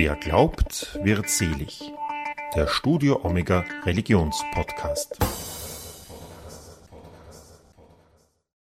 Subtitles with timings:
[0.00, 1.92] Wer glaubt, wird selig.
[2.54, 5.18] Der Studio Omega Religionspodcast.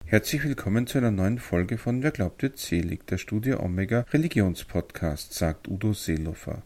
[0.04, 5.32] Herzlich willkommen zu einer neuen Folge von Wer glaubt wird selig, der Studio Omega Religionspodcast,
[5.32, 6.64] sagt Udo Seelofer.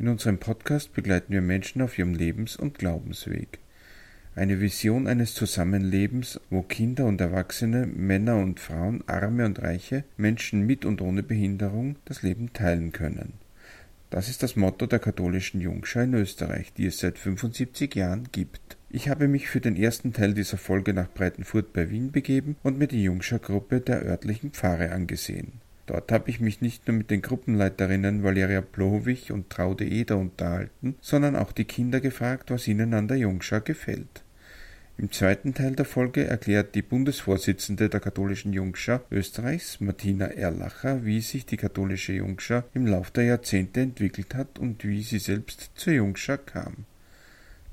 [0.00, 3.60] In unserem Podcast begleiten wir Menschen auf ihrem Lebens- und Glaubensweg.
[4.34, 10.66] Eine Vision eines Zusammenlebens, wo Kinder und Erwachsene, Männer und Frauen, Arme und Reiche, Menschen
[10.66, 13.34] mit und ohne Behinderung das Leben teilen können.
[14.14, 18.76] Das ist das Motto der katholischen Jungschau in Österreich, die es seit 75 Jahren gibt.
[18.88, 22.78] Ich habe mich für den ersten Teil dieser Folge nach Breitenfurt bei Wien begeben und
[22.78, 25.54] mir die Jungschau-Gruppe der örtlichen Pfarre angesehen.
[25.86, 30.94] Dort habe ich mich nicht nur mit den Gruppenleiterinnen Valeria Blowich und Traude Eder unterhalten,
[31.00, 34.23] sondern auch die Kinder gefragt, was ihnen an der Jungschau gefällt.
[34.96, 41.20] Im zweiten Teil der Folge erklärt die Bundesvorsitzende der katholischen Jungschau Österreichs, Martina Erlacher, wie
[41.20, 45.94] sich die katholische Jungschau im Lauf der Jahrzehnte entwickelt hat und wie sie selbst zur
[45.94, 46.84] Jungschau kam.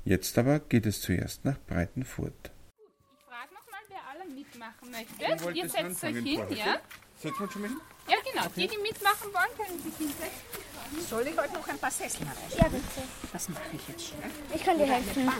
[0.04, 2.50] Jetzt aber geht es zuerst nach Breitenfurt.
[2.76, 5.58] Ich frage nochmal, wer alle mitmachen möchte.
[5.58, 6.80] Ihr setzt euch hin, ja?
[7.14, 7.80] Setzen wir schon mal hin?
[8.10, 8.46] Ja, genau.
[8.56, 10.62] Die, die mitmachen wollen, können sich hinsetzen.
[11.08, 12.58] Soll ich heute noch ein paar Sessel erreichen?
[12.58, 13.08] Ja, bitte.
[13.32, 14.30] Das mache ich jetzt schnell.
[14.54, 15.30] Ich kann dir helfen.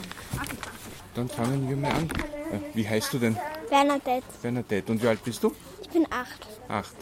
[1.13, 2.09] Dann fangen wir mal an.
[2.51, 3.37] Äh, Wie heißt du denn?
[3.69, 4.25] Bernadette.
[4.41, 4.91] Bernadette.
[4.91, 5.53] Und wie alt bist du?
[5.81, 6.47] Ich bin acht.
[6.67, 6.95] Acht.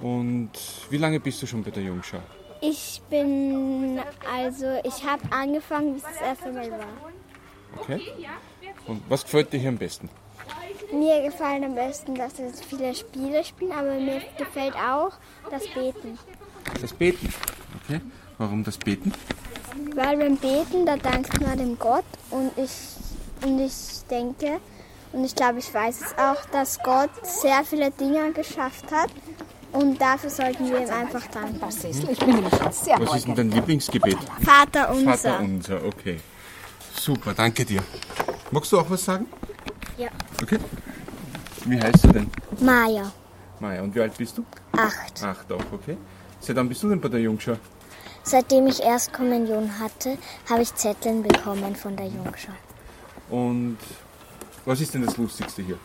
[0.00, 0.50] Und
[0.90, 2.20] wie lange bist du schon bei der Jungschau?
[2.60, 6.86] Ich bin, also, ich habe angefangen, bis das erste Mal war.
[7.78, 8.00] Okay.
[8.86, 10.10] Und was gefällt dir hier am besten?
[10.92, 15.12] Mir gefallen am besten, dass wir so viele Spiele spielen, aber mir gefällt auch
[15.50, 16.18] das Beten.
[16.80, 17.32] Das Beten.
[17.84, 18.00] Okay.
[18.38, 19.12] Warum das Beten?
[19.94, 22.70] Weil beim Beten, da dankt man dem Gott und ich,
[23.46, 24.58] und ich denke,
[25.12, 29.10] und ich glaube, ich weiß es auch, dass Gott sehr viele Dinge geschafft hat
[29.72, 31.58] und dafür sollten wir ihm einfach Ein danken.
[31.60, 32.10] paar Sessel.
[32.10, 34.16] Ich bin nämlich jetzt sehr Was ist denn dein Lieblingsgebet?
[34.44, 35.16] Vater unser.
[35.16, 36.20] Vater unser, okay.
[36.94, 37.82] Super, danke dir.
[38.50, 39.26] Magst du auch was sagen?
[39.96, 40.08] Ja.
[40.42, 40.58] Okay.
[41.64, 42.30] Wie heißt du denn?
[42.60, 43.12] Maja,
[43.60, 44.44] Maja, und wie alt bist du?
[44.72, 45.22] acht.
[45.22, 45.96] Acht auch, okay.
[46.40, 47.56] Seit wann bist du denn bei der Jungschau?
[48.22, 50.16] Seitdem ich Erstkommunion hatte,
[50.48, 52.52] habe ich Zetteln bekommen von der Jungschau.
[53.28, 53.78] Und
[54.64, 55.78] was ist denn das Lustigste hier?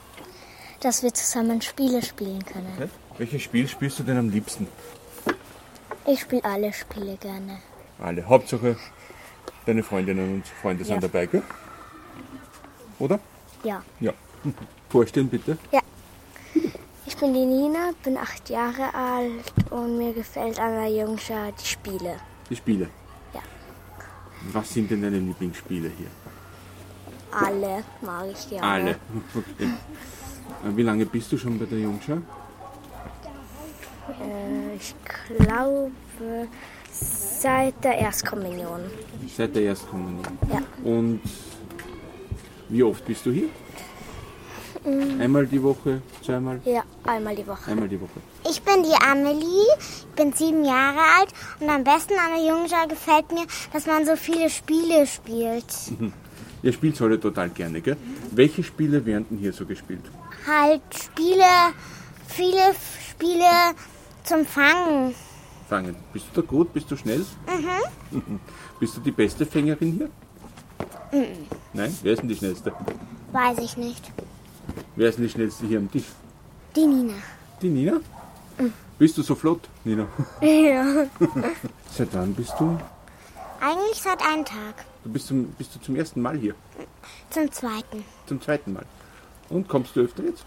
[0.80, 2.72] Dass wir zusammen Spiele spielen können.
[2.78, 2.90] Okay.
[3.18, 4.68] Welches Spiel spielst du denn am liebsten?
[6.06, 7.60] Ich spiele alle Spiele gerne.
[8.00, 8.26] Alle.
[8.28, 8.78] Hauptsache,
[9.66, 10.88] deine Freundinnen und Freunde Ja.
[10.90, 11.44] sind dabei, gell?
[13.00, 13.20] Oder?
[13.64, 13.82] Ja.
[14.00, 14.14] Ja.
[14.96, 15.58] Vorstellen bitte.
[17.06, 21.66] Ich bin die Nina, bin acht Jahre alt und mir gefällt an der Jungschau die
[21.66, 22.16] Spiele.
[22.50, 22.88] Die Spiele.
[23.34, 23.42] Ja.
[24.54, 26.08] Was sind denn deine Lieblingsspiele hier?
[27.30, 28.66] Alle mag ich gerne.
[28.66, 28.96] Alle.
[29.36, 29.66] Okay.
[29.66, 32.20] Äh, Wie lange bist du schon bei der Jungschau?
[34.22, 34.96] Äh, ich
[35.38, 35.92] glaube
[36.90, 38.80] seit der Erstkommunion.
[39.36, 40.38] Seit der Erstkommunion.
[40.50, 40.62] Ja.
[40.90, 41.20] Und
[42.70, 43.50] wie oft bist du hier?
[44.86, 45.20] Mm.
[45.20, 46.62] Einmal die Woche, zweimal?
[46.64, 47.72] Ja, einmal die Woche.
[47.72, 48.20] Einmal die Woche.
[48.50, 51.30] Ich bin die Amelie, ich bin sieben Jahre alt
[51.60, 55.66] und am besten an der Jungschau gefällt mir, dass man so viele Spiele spielt.
[56.62, 57.98] Ihr spielt alle total gerne, gell?
[58.32, 60.04] Welche Spiele werden denn hier so gespielt?
[60.48, 61.74] Halt Spiele,
[62.28, 62.76] viele
[63.10, 63.74] Spiele
[64.24, 65.16] zum Fangen.
[65.68, 65.96] Fangen.
[66.14, 66.74] Bist du da gut?
[66.74, 67.26] Bist du schnell?
[68.12, 68.40] Mhm.
[68.80, 69.92] Bist du die beste Fängerin
[71.12, 71.20] hier?
[71.20, 71.48] Mhm.
[71.74, 71.98] Nein?
[72.04, 72.72] Wer ist denn die schnellste?
[73.32, 74.12] Weiß ich nicht.
[74.96, 76.06] Wer ist denn die schnellste hier am Tisch?
[76.76, 77.14] Die Nina.
[77.62, 78.00] Die Nina?
[78.98, 80.08] Bist du so flott, Nina?
[80.42, 81.06] Ja.
[81.92, 82.80] Seit wann bist du?
[83.60, 84.86] Eigentlich seit einem Tag.
[85.04, 86.56] Du bist zum, bist du zum ersten Mal hier?
[87.30, 88.06] Zum zweiten.
[88.26, 88.86] Zum zweiten Mal.
[89.50, 90.46] Und kommst du öfter jetzt?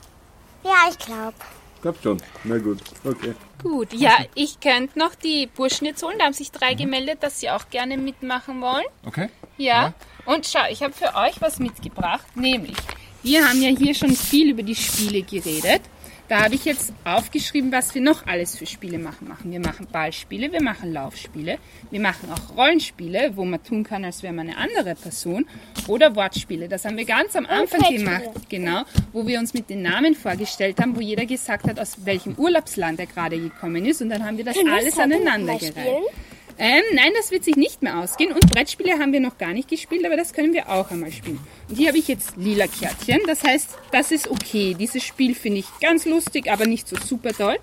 [0.64, 1.34] Ja, ich glaube.
[1.82, 2.18] Glaub schon.
[2.44, 3.34] Na gut, okay.
[3.62, 6.18] Gut, ja, ich könnte noch die Burschen jetzt holen.
[6.18, 8.84] Da haben sich drei gemeldet, dass sie auch gerne mitmachen wollen.
[9.06, 9.28] Okay.
[9.58, 9.92] Ja.
[10.24, 12.76] Und schau, ich habe für euch was mitgebracht, nämlich
[13.28, 15.82] wir haben ja hier schon viel über die Spiele geredet.
[16.28, 19.28] Da habe ich jetzt aufgeschrieben, was wir noch alles für Spiele machen.
[19.28, 19.50] machen.
[19.50, 21.58] Wir machen Ballspiele, wir machen Laufspiele,
[21.90, 25.46] wir machen auch Rollenspiele, wo man tun kann, als wäre man eine andere Person,
[25.86, 26.68] oder Wortspiele.
[26.68, 28.82] Das haben wir ganz am Anfang gemacht, genau,
[29.12, 32.98] wo wir uns mit den Namen vorgestellt haben, wo jeder gesagt hat, aus welchem Urlaubsland
[32.98, 35.74] er gerade gekommen ist, und dann haben wir das alles aneinandergereiht.
[36.60, 38.32] Ähm, nein, das wird sich nicht mehr ausgehen.
[38.32, 41.38] Und Brettspiele haben wir noch gar nicht gespielt, aber das können wir auch einmal spielen.
[41.68, 43.20] Und hier habe ich jetzt lila Kärtchen.
[43.26, 44.74] Das heißt, das ist okay.
[44.78, 47.58] Dieses Spiel finde ich ganz lustig, aber nicht so super toll.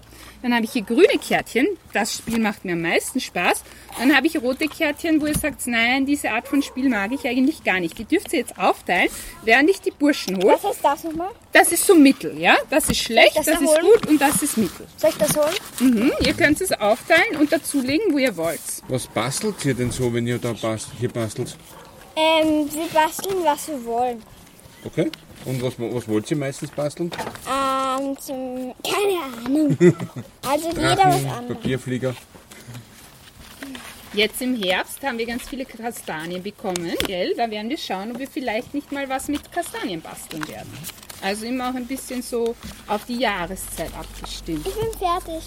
[0.46, 1.66] Dann habe ich hier grüne Kärtchen.
[1.92, 3.64] Das Spiel macht mir am meisten Spaß.
[3.98, 7.28] Dann habe ich rote Kärtchen, wo ihr sagt, nein, diese Art von Spiel mag ich
[7.28, 7.98] eigentlich gar nicht.
[7.98, 9.10] Die dürft ihr jetzt aufteilen,
[9.44, 10.56] während ich die Burschen hole.
[10.62, 11.32] Was ist das nochmal?
[11.52, 12.58] Das ist so mittel, ja?
[12.70, 13.86] Das ist schlecht, das das, da ist holen?
[13.92, 14.86] gut und das ist mittel.
[14.98, 15.56] Soll ich das holen?
[15.80, 16.12] Mhm.
[16.24, 18.62] Ihr könnt es aufteilen und dazulegen, wo ihr wollt.
[18.88, 21.58] Was bastelt ihr denn so, wenn ihr da bast hier bastelt?
[22.16, 24.22] Ähm, wir basteln, was wir wollen.
[24.84, 25.10] Okay.
[25.44, 27.12] Und was, was wollt ihr meistens basteln?
[27.48, 29.78] Ähm, zum, keine Ahnung.
[30.48, 31.58] Also jeder was Drachen, anderes.
[31.58, 32.16] Papierflieger.
[34.14, 37.34] Jetzt im Herbst haben wir ganz viele Kastanien bekommen, gell?
[37.36, 40.72] Da werden wir schauen, ob wir vielleicht nicht mal was mit Kastanien basteln werden.
[41.22, 42.56] Also immer auch ein bisschen so
[42.88, 44.66] auf die Jahreszeit abgestimmt.
[44.68, 45.44] Ich bin fertig.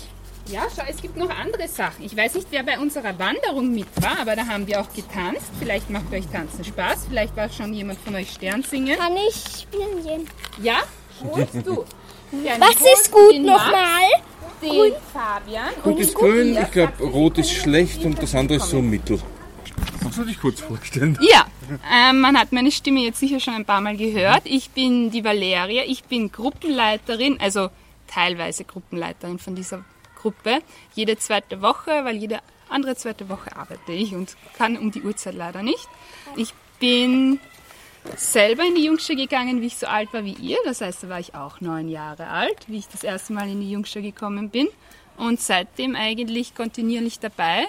[0.48, 2.04] Ja, schau, es gibt noch andere Sachen.
[2.04, 5.50] Ich weiß nicht, wer bei unserer Wanderung mit war, aber da haben wir auch getanzt.
[5.58, 7.06] Vielleicht macht euch Tanzen Spaß.
[7.08, 8.98] Vielleicht war schon jemand von euch Sternsingen.
[8.98, 10.26] Kann ich spielen gehen?
[10.62, 10.78] Ja,
[11.22, 11.84] holst du.
[12.58, 14.08] Was ist gut nochmal?
[14.62, 18.70] Den Fabian Gut und ist grün, ich glaube rot ist schlecht und das andere ist
[18.70, 19.20] so mittel.
[20.00, 21.16] Kannst du dich kurz vorstellen?
[21.20, 21.46] Ja,
[21.92, 24.42] ähm, man hat meine Stimme jetzt sicher schon ein paar Mal gehört.
[24.44, 27.68] Ich bin die Valeria, ich bin Gruppenleiterin, also
[28.08, 29.84] teilweise Gruppenleiterin von dieser
[30.20, 30.60] Gruppe.
[30.94, 35.34] Jede zweite Woche, weil jede andere zweite Woche arbeite ich und kann um die Uhrzeit
[35.34, 35.88] leider nicht.
[36.36, 37.40] Ich bin
[38.16, 40.58] selber in die Jungschule gegangen, wie ich so alt war wie ihr.
[40.64, 43.60] Das heißt, da war ich auch neun Jahre alt, wie ich das erste Mal in
[43.60, 44.68] die Jungschule gekommen bin.
[45.16, 47.64] Und seitdem eigentlich kontinuierlich dabei.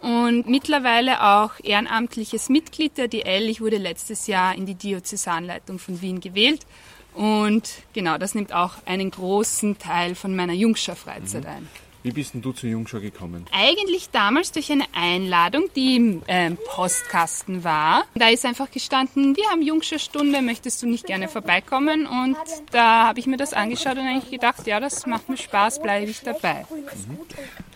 [0.00, 3.48] Und mittlerweile auch ehrenamtliches Mitglied der DL.
[3.48, 6.66] Ich wurde letztes Jahr in die Diözesanleitung von Wien gewählt.
[7.14, 11.68] Und genau, das nimmt auch einen großen Teil von meiner Jungschar-Freizeit ein.
[12.04, 13.44] Wie bist denn du zur Jungschau gekommen?
[13.52, 18.04] Eigentlich damals durch eine Einladung, die im ähm, Postkasten war.
[18.14, 22.06] Da ist einfach gestanden, wir haben Jungschurstunde, möchtest du nicht gerne vorbeikommen?
[22.06, 22.36] Und
[22.70, 26.08] da habe ich mir das angeschaut und eigentlich gedacht, ja, das macht mir Spaß, bleibe
[26.08, 26.66] ich dabei.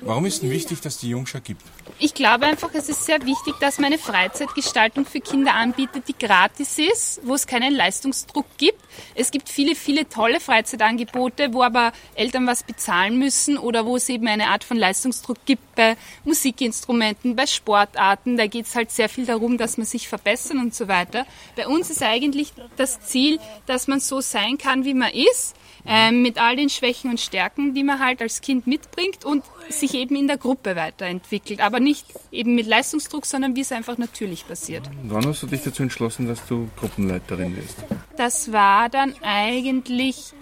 [0.00, 1.62] Warum ist denn wichtig, dass die Jungschau gibt?
[1.98, 6.19] Ich glaube einfach, es ist sehr wichtig, dass man eine Freizeitgestaltung für Kinder anbietet, die
[6.19, 8.80] gratis ist, wo es keinen Leistungsdruck gibt.
[9.14, 14.08] Es gibt viele, viele tolle Freizeitangebote, wo aber Eltern was bezahlen müssen oder wo es
[14.08, 18.36] eben eine Art von Leistungsdruck gibt bei Musikinstrumenten, bei Sportarten.
[18.36, 21.26] Da geht es halt sehr viel darum, dass man sich verbessern und so weiter.
[21.56, 25.54] Bei uns ist eigentlich das Ziel, dass man so sein kann, wie man ist,
[25.86, 29.94] ähm, mit all den Schwächen und Stärken, die man halt als Kind mitbringt und sich
[29.94, 31.60] eben in der Gruppe weiterentwickelt.
[31.60, 34.88] Aber nicht eben mit Leistungsdruck, sondern wie es einfach natürlich passiert.
[35.04, 37.78] Wann hast du dich dazu entschlossen, dass du Gruppenleiterin wirst?
[38.16, 40.34] Das war dann eigentlich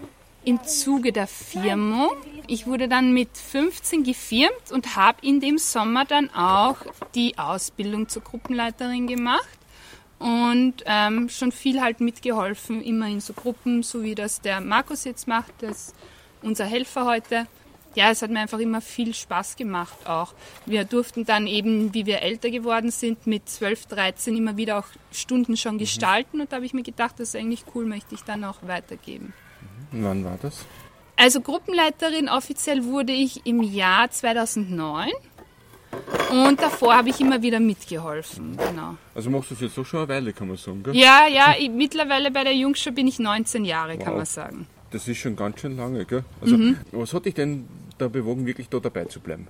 [0.45, 2.11] im Zuge der Firmung.
[2.53, 6.79] Ich wurde dann mit 15 gefirmt und habe in dem Sommer dann auch
[7.15, 9.47] die Ausbildung zur Gruppenleiterin gemacht
[10.19, 15.05] und ähm, schon viel halt mitgeholfen, immer in so Gruppen, so wie das der Markus
[15.05, 15.95] jetzt macht, das ist
[16.43, 17.47] unser Helfer heute.
[17.95, 20.35] Ja, es hat mir einfach immer viel Spaß gemacht auch.
[20.67, 24.87] Wir durften dann eben, wie wir älter geworden sind, mit 12, 13 immer wieder auch
[25.13, 28.23] Stunden schon gestalten und da habe ich mir gedacht, das ist eigentlich cool, möchte ich
[28.23, 29.35] dann auch weitergeben.
[29.93, 30.67] Wann war das?
[31.23, 35.11] Also Gruppenleiterin offiziell wurde ich im Jahr 2009
[36.31, 38.97] und davor habe ich immer wieder mitgeholfen, genau.
[39.15, 40.97] Also machst du es jetzt so schon eine Weile, kann man sagen, gell?
[40.97, 44.17] Ja, ja, ich, mittlerweile bei der Jungschau bin ich 19 Jahre, kann Wow.
[44.19, 44.67] man sagen.
[44.93, 46.25] Das ist schon ganz schön lange, gell?
[46.41, 46.79] Also, Mhm.
[46.93, 47.69] was hat dich denn
[47.99, 49.47] da bewogen, wirklich da dabei zu bleiben?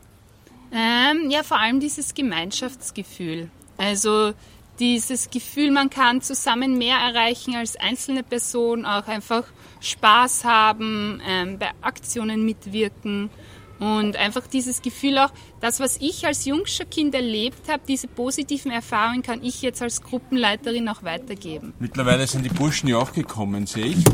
[0.72, 3.48] Ähm, ja, vor allem dieses Gemeinschaftsgefühl.
[3.76, 4.32] Also
[4.80, 9.44] dieses Gefühl, man kann zusammen mehr erreichen als einzelne Person, auch einfach
[9.80, 13.30] Spaß haben, ähm, bei Aktionen mitwirken
[13.78, 19.22] und einfach dieses Gefühl auch, das, was ich als Jungscher-Kind erlebt habe, diese positiven Erfahrungen
[19.22, 21.72] kann ich jetzt als Gruppenleiterin auch weitergeben.
[21.78, 24.04] Mittlerweile sind die Burschen ja auch gekommen, sehe ich.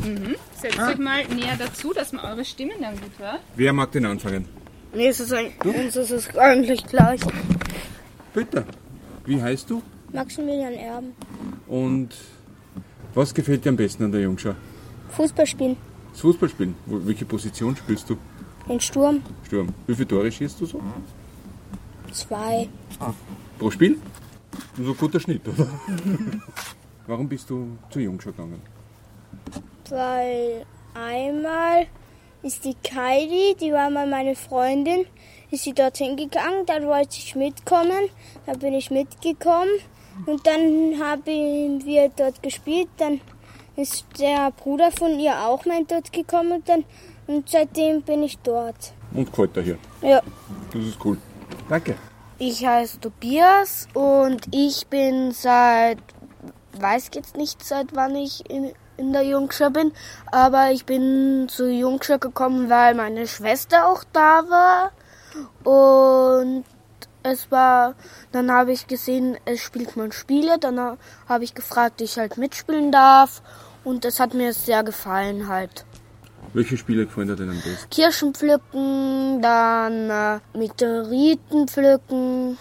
[0.61, 3.41] Setzt euch mal näher dazu, dass man eure Stimmen dann gut hört.
[3.57, 4.49] Wer mag den anfangen?
[4.95, 7.21] Nee, es ist ein, uns ist es eigentlich gleich.
[8.33, 8.65] Bitte.
[9.25, 9.83] Wie heißt du?
[10.17, 11.13] Maximilian Erben.
[11.69, 12.09] Und
[13.15, 14.55] was gefällt dir am besten an der Jungschau?
[15.11, 15.77] Fußball spielen.
[16.13, 16.75] Das Fußballspielen.
[16.87, 18.17] Wo- Welche Position spielst du?
[18.69, 19.23] Den Sturm.
[19.47, 19.69] Sturm.
[19.87, 20.81] Wie viele Tore schießt du so?
[22.13, 22.69] Zwei.
[23.59, 23.99] Pro Spiel?
[24.79, 25.69] So ein guter Schnitt, oder?
[27.07, 28.61] Warum bist du zur Jungschau gegangen?
[29.91, 31.87] Weil einmal
[32.43, 35.05] ist die Kaidi, die war mal meine Freundin,
[35.51, 38.09] ist sie dorthin gegangen, dann wollte ich mitkommen,
[38.47, 39.71] dann bin ich mitgekommen
[40.25, 43.21] und dann haben wir dort gespielt, dann
[43.77, 46.85] ist der Bruder von ihr auch mit dort gekommen und, dann,
[47.27, 48.93] und seitdem bin ich dort.
[49.13, 49.79] Und gefällt dir hier.
[50.01, 50.23] Ja.
[50.73, 51.19] Das ist cool.
[51.69, 51.97] Danke.
[52.39, 55.99] Ich heiße Tobias und ich bin seit,
[56.79, 59.93] weiß jetzt nicht seit wann ich in, in der Jungschar bin,
[60.33, 64.93] aber ich bin zu Jungschar gekommen, weil meine Schwester auch da war.
[65.65, 66.65] Und
[67.27, 67.95] es war,
[68.33, 70.79] dann habe ich gesehen, es spielt man Spiele, dann
[71.29, 73.43] habe ich gefragt, ob ich halt mitspielen darf.
[73.85, 75.85] Und es hat mir sehr gefallen halt.
[76.53, 77.91] Welche Spiele gefallen dir denn am besten?
[77.91, 82.59] Kirschen pflücken, dann äh, Meteoriten pflücken.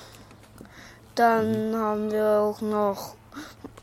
[1.16, 3.16] Dann haben wir auch noch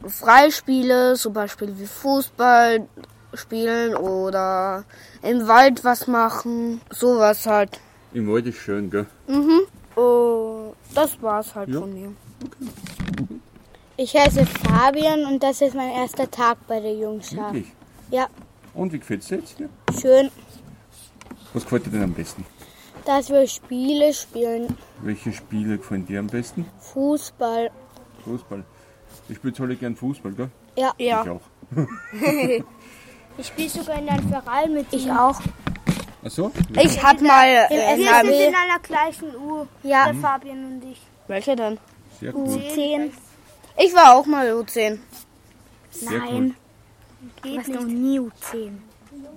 [0.07, 2.87] Freispiele, zum Beispiel wie Fußball
[3.35, 4.85] spielen oder
[5.23, 6.81] im Wald was machen.
[6.91, 7.81] Sowas halt.
[8.12, 9.07] Im Wald ist schön, gell?
[9.97, 11.81] Oh, das war's halt Ja.
[11.81, 12.13] von mir.
[13.97, 17.53] Ich heiße Fabian und das ist mein erster Tag bei der Jungschar.
[17.53, 17.73] Wirklich?
[18.11, 18.29] Ja,
[18.75, 19.59] Und wie gefällt's dir jetzt?
[19.61, 19.67] Ja?
[20.01, 20.31] schön,
[21.53, 22.45] Was gefällt dir denn am besten?
[23.05, 24.77] dass wir Spiele spielen.
[25.03, 26.67] Welche Spiele gefallen dir am besten?
[26.79, 27.71] Fußball.
[28.25, 28.65] Fußball.
[29.29, 30.51] Ich spiele alle gern Fußball, gell?
[30.77, 30.93] Ja.
[30.97, 31.41] Ich auch.
[33.39, 35.41] Ich spiele sogar in einem Verein mit Ich auch.
[36.25, 36.52] Ach so?
[36.81, 39.67] Ich hab mal äh, Wir sind in einer gleichen Uhr.
[39.83, 40.05] Ja.
[40.07, 41.00] Der Fabian und ich.
[41.26, 41.79] welche denn?
[42.21, 42.62] Sehr cool.
[42.75, 43.12] Zehn.
[43.79, 44.99] Ich war auch mal U10.
[45.91, 46.55] Sehr Nein.
[47.45, 47.50] cool.
[47.50, 48.71] Du warst noch nie U10.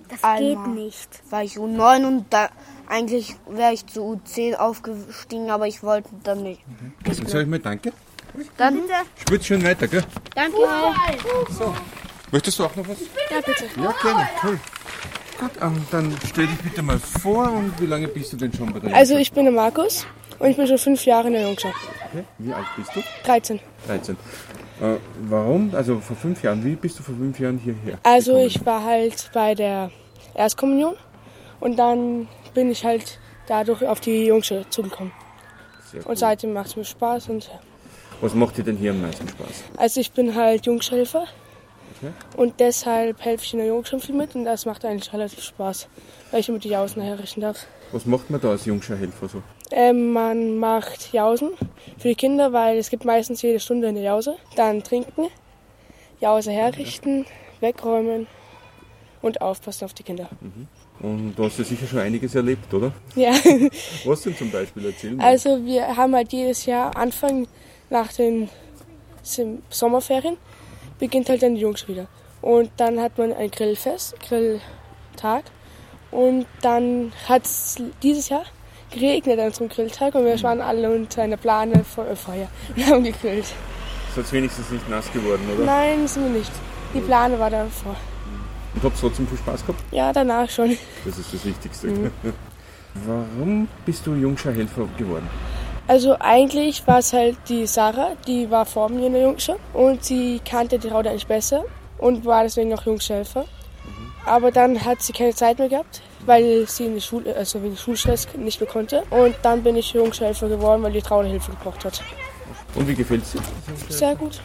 [0.10, 0.66] Das Einmal.
[0.66, 1.10] geht nicht.
[1.32, 2.50] War ich U9 und da
[2.88, 6.62] eigentlich wäre ich zu U10 aufgestiegen, aber ich wollte dann nicht.
[7.04, 7.92] Dann sag ich mal Danke.
[8.58, 8.82] Dann
[9.22, 10.04] Spielt schön weiter, gell?
[10.36, 10.58] Danke.
[12.32, 12.98] Möchtest du auch noch was?
[13.32, 13.66] Ja, bitte.
[13.82, 14.30] Ja, gerne.
[14.44, 14.60] Cool.
[15.40, 18.72] Gut, ähm, dann stell dich bitte mal vor und wie lange bist du denn schon
[18.72, 20.06] bei der Also ich bin der Markus
[20.40, 21.74] und ich bin schon fünf Jahre in der Jungschar.
[22.10, 22.24] Okay.
[22.38, 23.02] Wie alt bist du?
[23.26, 23.60] 13.
[23.88, 24.16] 13.
[24.82, 24.96] Äh,
[25.30, 25.74] warum?
[25.74, 26.64] Also vor fünf Jahren.
[26.64, 27.98] Wie bist du vor fünf Jahren hierher?
[28.04, 28.48] Also gekommen?
[28.48, 29.92] ich war halt bei der
[30.34, 30.96] Erstkommunion
[31.60, 35.12] und dann bin ich halt dadurch auf die Jungschar zugekommen.
[35.92, 36.12] Sehr cool.
[36.12, 37.50] Und seitdem macht es mir Spaß und
[38.22, 39.64] Was macht dir denn hier am meisten Spaß?
[39.78, 41.26] also ich bin halt Jungscharhelfer
[41.98, 42.12] Okay.
[42.38, 45.88] und deshalb helfe ich in der Jungschar viel mit und das macht eigentlich relativ Spaß,
[46.32, 47.66] weil ich mit die Jausen herrichten darf.
[47.92, 49.42] Was macht man da als Jungscharhelfer so?
[49.72, 51.52] Ähm, man macht Jausen
[51.98, 54.36] für die Kinder, weil es gibt meistens jede Stunde eine Jause.
[54.56, 55.28] Dann trinken,
[56.20, 57.26] Jause herrichten,
[57.62, 58.28] wegräumen
[59.22, 60.30] und aufpassen auf die Kinder.
[61.00, 62.92] Und du hast ja sicher schon einiges erlebt, oder?
[63.16, 63.32] Ja,
[64.06, 64.86] Was denn zum Beispiel?
[64.86, 65.26] Erzähl mal.
[65.26, 67.48] also wir haben halt jedes Jahr Anfang
[67.90, 68.50] nach den
[69.70, 70.38] Sommerferien
[71.00, 72.08] beginnt halt dann die Jungs wieder.
[72.42, 75.44] Und dann hat man ein Grillfest, Grilltag.
[76.12, 78.44] Und dann hat es dieses Jahr
[78.92, 82.86] geregnet an zum Grilltag und wir waren alle unter einer Plane Fe- äh, Feuer und
[82.86, 83.46] haben gegrillt.
[83.46, 85.66] Ist jetzt wenigstens nicht nass geworden, oder?
[85.66, 86.52] Nein, sind wir nicht.
[86.94, 87.96] Die Plane war davor.
[88.74, 89.84] Und habt trotzdem viel Spaß gehabt?
[89.92, 90.78] Ja, danach schon.
[91.04, 91.88] Das ist das Wichtigste.
[93.06, 95.28] Warum bist du Jungscharhelfer geworden?
[95.88, 100.04] Also eigentlich war es halt die Sarah, die war vor mir in der Jungschar und
[100.04, 101.64] sie kannte die Raude eigentlich besser
[102.00, 103.46] und war deswegen auch Jungscharhelfer.
[104.26, 107.78] Aber dann hat sie keine Zeit mehr gehabt, weil sie in die Schule, also wegen
[107.78, 109.04] Schulstress nicht mehr konnte.
[109.12, 112.02] Und dann bin ich Jungscharhelfer geworden, weil die Traude Hilfe gebraucht hat.
[112.74, 113.42] Und wie gefällt's dir?
[113.90, 114.42] Sehr gut.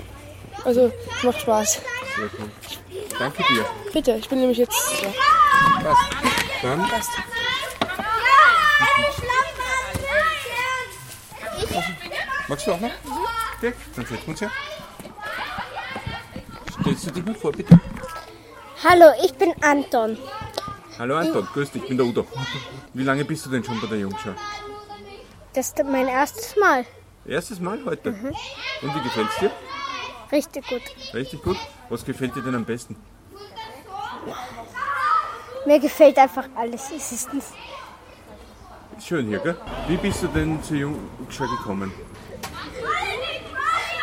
[0.64, 1.72] Also es macht Spaß.
[1.72, 2.50] Sehr cool.
[3.18, 3.64] Danke dir.
[3.92, 5.02] Bitte, ich bin nämlich jetzt.
[5.02, 5.08] Ja.
[5.82, 6.02] Passt.
[6.62, 6.86] Dann
[12.50, 12.90] magst du auch noch?
[13.56, 14.50] Okay, dann setzen wir uns her.
[16.80, 17.80] Stellst du dich mal vor, bitte?
[18.84, 20.18] Hallo, ich bin Anton.
[20.98, 22.26] Hallo Anton, grüß dich, ich bin der Udo.
[22.92, 24.34] Wie lange bist du denn schon bei der Jungschar?
[25.52, 26.84] Das ist mein erstes Mal.
[27.24, 28.10] Erstes Mal heute.
[28.10, 29.50] Und wie gefällt's dir?
[30.32, 30.82] Richtig gut.
[31.14, 31.56] Richtig gut.
[31.88, 32.96] Was gefällt dir denn am besten?
[35.66, 36.90] Mir gefällt einfach alles.
[36.90, 37.28] Es ist
[39.00, 39.56] Schön hier, gell?
[39.88, 41.92] Wie bist du denn zur Jungschar gekommen?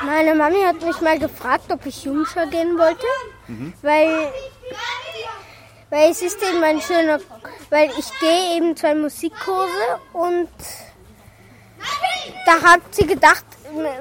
[0.06, 3.06] Meine Mami hat mich mal gefragt, ob ich Jungschar gehen wollte,
[3.82, 4.32] weil,
[5.90, 7.20] weil es ist eben ein schöner,
[7.70, 10.50] weil ich gehe eben zwei Musikkurse und
[12.46, 13.46] da hat sie gedacht,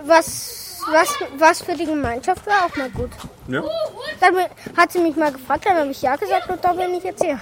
[0.05, 3.11] was, was, was für die Gemeinschaft wäre auch mal gut.
[3.49, 3.63] Ja.
[4.21, 4.37] Dann
[4.77, 7.23] hat sie mich mal gefragt, dann habe ich ja gesagt und da bin ich jetzt
[7.23, 7.39] hier.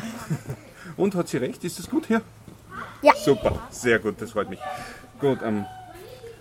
[0.96, 1.62] Und hat sie recht?
[1.64, 2.23] Ist das gut hier?
[3.02, 3.14] Ja.
[3.16, 4.61] Super, sehr gut, das freut mich.
[5.20, 5.66] Gut, ähm,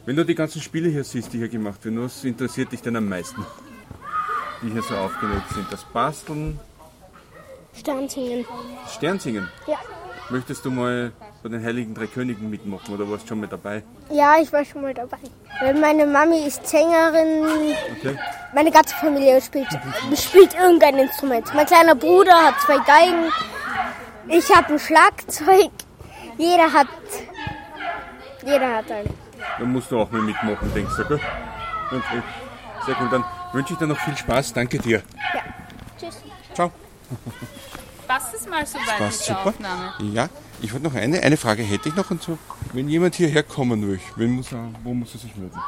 [0.05, 2.95] wenn du die ganzen Spiele hier siehst, die hier gemacht werden, was interessiert dich denn
[2.95, 3.45] am meisten?
[4.61, 5.65] Die hier so aufgelegt sind.
[5.71, 6.59] Das Basteln,
[7.75, 8.45] Sternzingen.
[8.83, 9.49] das Sternsingen.
[9.67, 9.77] Ja.
[10.29, 13.83] Möchtest du mal bei den Heiligen Drei Königen mitmachen oder warst du schon mal dabei?
[14.09, 15.17] Ja, ich war schon mal dabei.
[15.61, 17.45] Weil meine Mami ist Sängerin,
[17.99, 18.17] Okay.
[18.53, 19.67] meine ganze Familie spielt,
[20.17, 21.53] spielt irgendein Instrument.
[21.53, 23.31] Mein kleiner Bruder hat zwei Geigen,
[24.29, 25.71] ich habe ein Schlagzeug,
[26.37, 26.87] jeder hat,
[28.45, 29.05] jeder hat ein.
[29.59, 31.19] Dann musst du auch mal mitmachen, denkst du, gell?
[31.91, 32.21] Okay.
[32.85, 33.23] Sehr gut, dann
[33.53, 34.53] wünsche ich dir noch viel Spaß.
[34.53, 35.01] Danke dir.
[35.33, 35.41] Ja.
[35.99, 36.21] Tschüss.
[36.53, 36.71] Ciao.
[38.07, 39.49] Passt es mal so weit Passt mit der super.
[39.49, 39.93] Aufnahme?
[40.13, 40.29] Ja,
[40.61, 42.37] ich wollte noch eine, eine Frage hätte ich noch und so.
[42.73, 45.59] Wenn jemand hierher kommen will, wen muss er, wo muss er sich melden?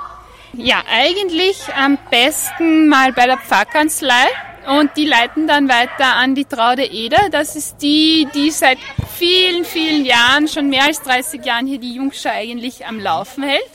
[0.53, 4.27] Ja, eigentlich am besten mal bei der Pfarrkanzlei
[4.67, 7.29] und die leiten dann weiter an die Traude Eder.
[7.29, 8.77] Das ist die, die seit
[9.15, 13.69] vielen, vielen Jahren, schon mehr als 30 Jahren hier die Jungschau eigentlich am Laufen hält.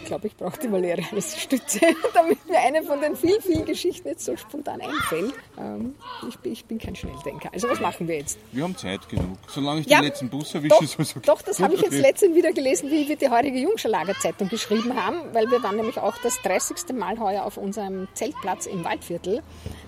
[0.05, 1.79] Ich glaube, ich brauche die Valeria als Stütze,
[2.13, 5.33] damit mir eine von den vielen, vielen Geschichten jetzt so spontan einfällt.
[5.57, 5.95] Ähm,
[6.29, 7.50] ich, bin, ich bin kein Schnelldenker.
[7.51, 8.38] Also was machen wir jetzt?
[8.51, 9.39] Wir haben Zeit genug.
[9.47, 11.25] Solange ich Ja, den letzten Bus erwische, Doch, ist alles okay.
[11.25, 12.01] doch das habe ich jetzt Okay.
[12.01, 15.97] letztens wieder gelesen, wie wir die heutige Jungschalager Zeitung geschrieben haben, weil wir waren nämlich
[15.97, 16.95] auch das 30.
[16.95, 19.41] Mal heuer auf unserem Zeltplatz im Waldviertel.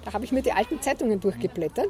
[0.03, 1.89] Da habe ich mir die alten Zeitungen durchgeblättert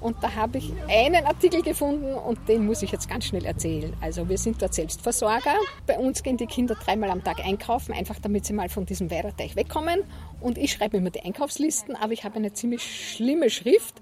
[0.00, 3.92] und da habe ich einen Artikel gefunden und den muss ich jetzt ganz schnell erzählen.
[4.00, 5.54] Also wir sind dort Selbstversorger.
[5.86, 9.10] Bei uns gehen die Kinder dreimal am Tag einkaufen, einfach damit sie mal von diesem
[9.10, 10.04] Weiherteich wegkommen.
[10.40, 12.82] Und ich schreibe immer die Einkaufslisten, aber ich habe eine ziemlich
[13.16, 14.00] schlimme Schrift.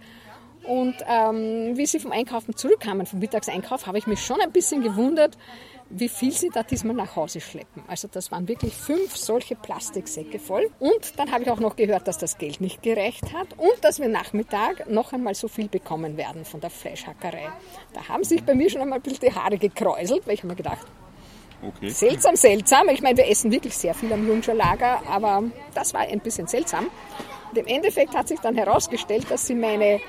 [0.67, 4.83] Und ähm, wie sie vom Einkaufen zurückkamen, vom Mittagseinkauf, habe ich mich schon ein bisschen
[4.83, 5.39] gewundert,
[5.91, 7.85] wie viel sie da diesmal nach Hause schleppen.
[7.87, 10.69] Also das waren wirklich fünf solche Plastiksäcke voll.
[10.81, 14.01] Und dann habe ich auch noch gehört, dass das Geld nicht gereicht hat und dass
[14.01, 17.49] wir Nachmittag noch einmal so viel bekommen werden von der Fleischhackerei.
[17.93, 20.49] Da haben sich bei mir schon einmal ein bisschen die Haare gekräuselt, weil ich habe
[20.49, 20.87] mir gedacht,
[21.63, 21.89] Okay.
[21.89, 22.89] seltsam, seltsam.
[22.91, 26.47] Ich meine, wir essen wirklich sehr viel am Jungscher Lager, aber das war ein bisschen
[26.47, 26.87] seltsam.
[27.51, 30.01] Und im Endeffekt hat sich dann herausgestellt, dass sie meine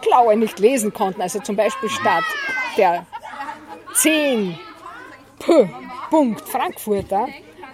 [0.00, 1.20] Klaue nicht lesen konnten.
[1.20, 2.22] Also zum Beispiel statt
[2.76, 3.04] der
[3.94, 4.56] 10
[5.40, 5.68] P.
[6.10, 7.28] Punkt Frankfurter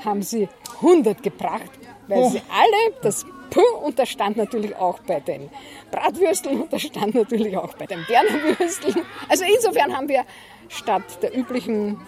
[0.05, 1.71] haben sie 100 gebracht,
[2.09, 5.51] weil sie alle das P und das stand natürlich auch bei den
[5.91, 9.03] Bratwürsteln und das stand natürlich auch bei den Bernerwürsteln.
[9.29, 10.25] Also insofern haben wir
[10.69, 12.01] statt der üblichen,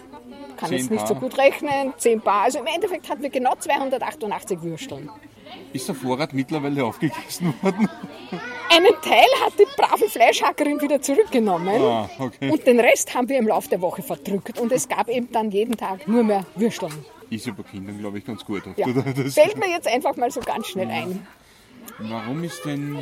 [0.57, 2.43] kann jetzt nicht so gut rechnen, 10 Paar.
[2.43, 5.09] Also im Endeffekt hatten wir genau 288 Würsteln.
[5.73, 7.89] Ist der Vorrat mittlerweile aufgegessen worden?
[8.71, 11.81] Einen Teil hat die brave Fleischhackerin wieder zurückgenommen.
[11.81, 12.51] Ah, okay.
[12.51, 14.59] Und den Rest haben wir im Laufe der Woche verdrückt.
[14.59, 16.93] Und es gab eben dann jeden Tag nur mehr Würsteln.
[17.29, 18.63] Ist ja bei Kindern, glaube ich, ganz gut.
[18.75, 18.87] Ja.
[18.87, 21.27] Das, Fällt mir jetzt einfach mal so ganz schnell ein.
[21.99, 22.97] warum ist denn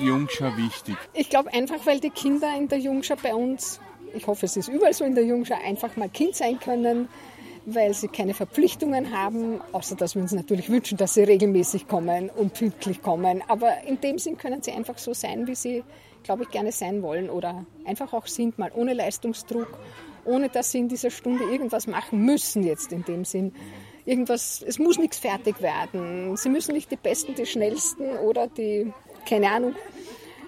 [0.00, 0.96] die Jungschau wichtig?
[1.14, 3.80] Ich glaube einfach, weil die Kinder in der Jungschau bei uns,
[4.14, 7.08] ich hoffe, es ist überall so in der Jungschau, einfach mal Kind sein können,
[7.66, 12.30] weil sie keine Verpflichtungen haben, außer dass wir uns natürlich wünschen, dass sie regelmäßig kommen
[12.30, 13.42] und pünktlich kommen.
[13.48, 15.82] Aber in dem Sinn können sie einfach so sein, wie sie,
[16.22, 19.78] glaube ich, gerne sein wollen oder einfach auch sind, mal ohne Leistungsdruck,
[20.24, 23.52] ohne dass sie in dieser Stunde irgendwas machen müssen jetzt in dem Sinn.
[24.04, 26.36] Irgendwas, es muss nichts fertig werden.
[26.36, 28.92] Sie müssen nicht die Besten, die Schnellsten oder die,
[29.28, 29.74] keine Ahnung,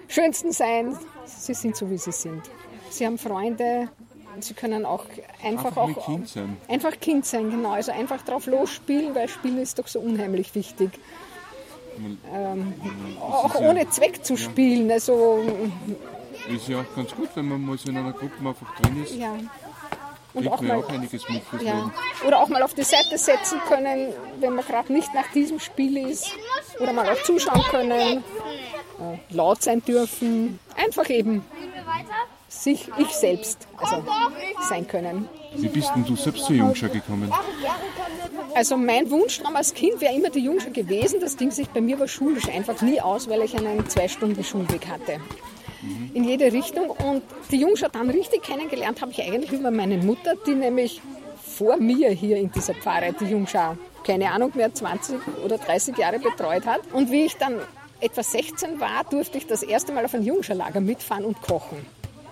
[0.07, 0.97] Schönsten sein.
[1.25, 2.49] Sie sind so, wie sie sind.
[2.89, 3.89] Sie haben Freunde.
[4.43, 5.05] Sie können auch
[5.43, 6.57] einfach, Einfach auch Kind sein.
[6.67, 7.71] einfach Kind sein, genau.
[7.71, 10.91] Also einfach drauf losspielen, weil Spielen ist doch so unheimlich wichtig.
[12.33, 12.73] Ähm,
[13.19, 14.89] auch ist ja- ohne Zweck zu spielen.
[14.91, 15.43] Also
[16.53, 19.15] Ist ja auch ganz gut, wenn man mal so in einer Gruppe einfach drin ist.
[19.15, 19.33] ja.
[20.31, 21.73] Und auch mal, auch einiges mit fürs ja.
[21.73, 21.91] Leben.
[22.25, 25.97] Oder auch mal auf die Seite setzen können, wenn man gerade nicht nach diesem Spiel
[26.07, 26.27] ist.
[26.79, 28.23] Oder mal auch zuschauen können.
[28.99, 30.59] Äh, laut sein dürfen.
[30.75, 31.43] Einfach eben
[32.63, 34.03] sich, ich selbst, also
[34.67, 35.27] sein können.
[35.55, 37.31] Wie bist denn du selbst zur Jungschau gekommen?
[38.53, 41.19] Also mein Wunschtraum als Kind wäre immer die Jungschau gewesen.
[41.19, 44.43] Das ging sich bei mir aber schulisch einfach nie aus, weil ich einen zwei Stunden
[44.43, 45.19] Schulweg hatte.
[46.13, 46.89] In jede Richtung.
[46.89, 51.01] Und die Jungschau dann richtig kennengelernt habe ich eigentlich über meine Mutter, die nämlich
[51.41, 56.19] vor mir hier in dieser Pfarre die Jungschau, keine Ahnung mehr, 20 oder 30 Jahre
[56.19, 56.81] betreut hat.
[56.93, 57.55] Und wie ich dann
[58.01, 61.85] etwa 16 war, durfte ich das erste Mal auf ein Jungschaulager mitfahren und kochen.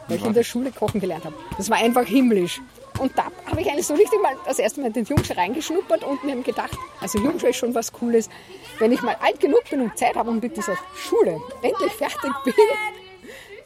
[0.08, 1.36] Weil ich in der Schule kochen gelernt habe.
[1.58, 2.62] Das war einfach himmlisch.
[3.00, 6.04] Und da habe ich eigentlich so richtig mal das erste Mal in den Jungschau reingeschnuppert
[6.04, 8.30] und mir gedacht, also Jungschau ist schon was Cooles.
[8.80, 12.32] Wenn ich mal alt genug bin und Zeit habe und mit dieser Schule endlich fertig
[12.44, 12.54] bin,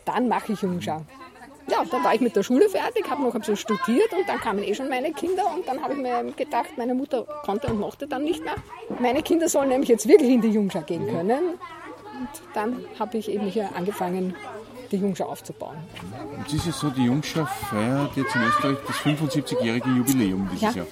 [0.06, 1.01] dann mache ich Jungschau.
[1.67, 4.39] Ja, dann war ich mit der Schule fertig, habe noch ein bisschen studiert und dann
[4.39, 7.80] kamen eh schon meine Kinder und dann habe ich mir gedacht, meine Mutter konnte und
[7.80, 8.56] mochte dann nicht mehr.
[8.99, 11.51] Meine Kinder sollen nämlich jetzt wirklich in die Jungschau gehen können.
[12.19, 14.36] Und dann habe ich eben hier angefangen,
[14.91, 15.77] die Jungschau aufzubauen.
[16.39, 20.71] Jetzt ist es so, die Jungschau feiert jetzt in Österreich das 75-jährige Jubiläum dieses Ja.
[20.84, 20.88] Jahr.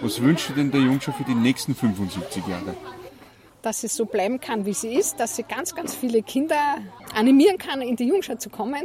[0.00, 2.74] Was wünschst du denn der Jungschau für die nächsten 75 Jahre?
[3.62, 6.54] dass es so bleiben kann, wie sie ist, dass sie ganz, ganz viele Kinder
[7.14, 8.82] animieren kann, in die Jungschau zu kommen,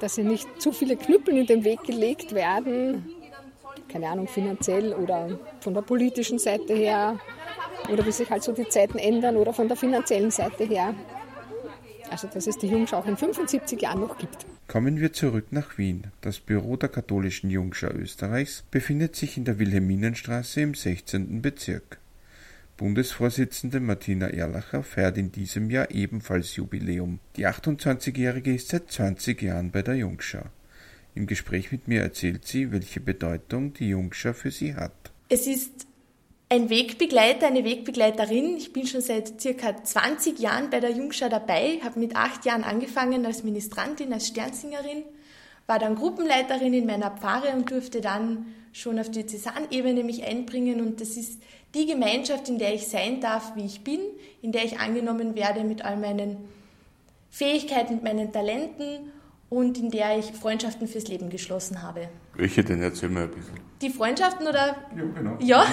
[0.00, 3.06] dass sie nicht zu viele Knüppel in den Weg gelegt werden,
[3.88, 7.18] keine Ahnung, finanziell oder von der politischen Seite her
[7.90, 10.92] oder wie sich halt so die Zeiten ändern oder von der finanziellen Seite her.
[12.10, 14.44] Also, dass es die Jungschau auch in 75 Jahren noch gibt.
[14.66, 16.08] Kommen wir zurück nach Wien.
[16.20, 21.40] Das Büro der katholischen Jungschau Österreichs befindet sich in der Wilhelminenstraße im 16.
[21.40, 21.98] Bezirk.
[22.76, 27.20] Bundesvorsitzende Martina Erlacher feiert in diesem Jahr ebenfalls Jubiläum.
[27.36, 30.44] Die 28-Jährige ist seit 20 Jahren bei der Jungschau.
[31.14, 35.12] Im Gespräch mit mir erzählt sie, welche Bedeutung die Jungschau für sie hat.
[35.28, 35.86] Es ist
[36.52, 38.56] ein Wegbegleiter, eine Wegbegleiterin.
[38.56, 42.64] Ich bin schon seit circa 20 Jahren bei der Jungschau dabei, habe mit acht Jahren
[42.64, 45.04] angefangen als Ministrantin, als Sternsingerin,
[45.68, 50.80] war dann Gruppenleiterin in meiner Pfarre und durfte dann schon auf die Diözesanebene mich einbringen
[50.80, 51.40] und das ist
[51.74, 54.00] die Gemeinschaft, in der ich sein darf, wie ich bin,
[54.42, 56.36] in der ich angenommen werde mit all meinen
[57.30, 59.12] Fähigkeiten, mit meinen Talenten
[59.50, 62.08] und in der ich Freundschaften fürs Leben geschlossen habe.
[62.34, 62.80] Welche denn?
[62.80, 63.60] Erzähl mal ein bisschen.
[63.82, 64.76] Die Freundschaften oder?
[64.96, 65.36] Ja, genau.
[65.40, 65.66] Ja.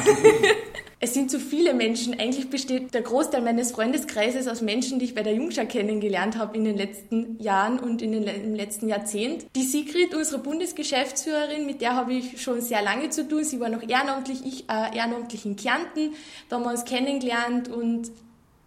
[1.00, 2.20] es sind zu viele Menschen.
[2.20, 6.58] Eigentlich besteht der Großteil meines Freundeskreises aus Menschen, die ich bei der Jungschau kennengelernt habe
[6.58, 9.46] in den letzten Jahren und in den, im letzten Jahrzehnt.
[9.56, 13.44] Die Sigrid, unsere Bundesgeschäftsführerin, mit der habe ich schon sehr lange zu tun.
[13.44, 16.14] Sie war noch ehrenamtlich, ich äh, ehrenamtlich in Kärnten.
[16.50, 18.10] Da haben wir uns kennengelernt und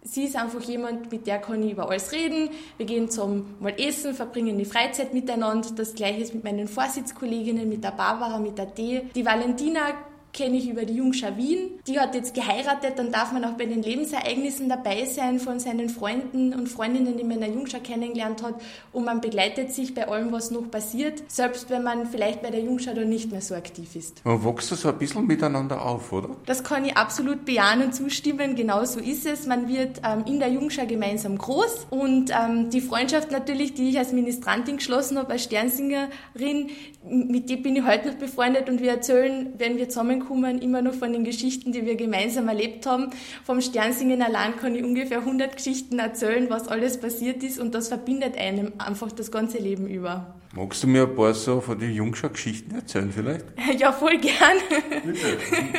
[0.03, 2.49] sie ist einfach jemand, mit der kann ich über alles reden.
[2.77, 5.69] Wir gehen zum mal essen, verbringen die Freizeit miteinander.
[5.75, 9.03] Das gleiche ist mit meinen Vorsitzkolleginnen, mit der Barbara, mit der D.
[9.15, 9.93] Die Valentina
[10.33, 11.79] kenne ich über die Jungschau Wien.
[11.87, 15.89] Die hat jetzt geheiratet, dann darf man auch bei den Lebensereignissen dabei sein von seinen
[15.89, 18.55] Freunden und Freundinnen, die man in der Jungschau kennengelernt hat
[18.91, 22.61] und man begleitet sich bei allem, was noch passiert, selbst wenn man vielleicht bei der
[22.61, 24.23] Jungschau da nicht mehr so aktiv ist.
[24.25, 26.29] Man wächst so ein bisschen miteinander auf, oder?
[26.45, 29.47] Das kann ich absolut bejahen und zustimmen, genau so ist es.
[29.47, 33.97] Man wird ähm, in der Jungschau gemeinsam groß und ähm, die Freundschaft natürlich, die ich
[33.97, 36.69] als Ministrantin geschlossen habe, als Sternsingerin,
[37.03, 39.89] mit der bin ich heute noch befreundet und wir erzählen, wenn wir
[40.21, 43.09] zusammenkommen, immer noch von den Geschichten, die wir gemeinsam erlebt haben.
[43.43, 47.87] Vom Sternsingen allein kann ich ungefähr 100 Geschichten erzählen, was alles passiert ist und das
[47.87, 50.35] verbindet einem einfach das ganze Leben über.
[50.53, 53.45] Magst du mir ein paar so von den Jungschau-Geschichten erzählen vielleicht?
[53.79, 54.57] Ja, voll gern.
[55.05, 55.37] Bitte.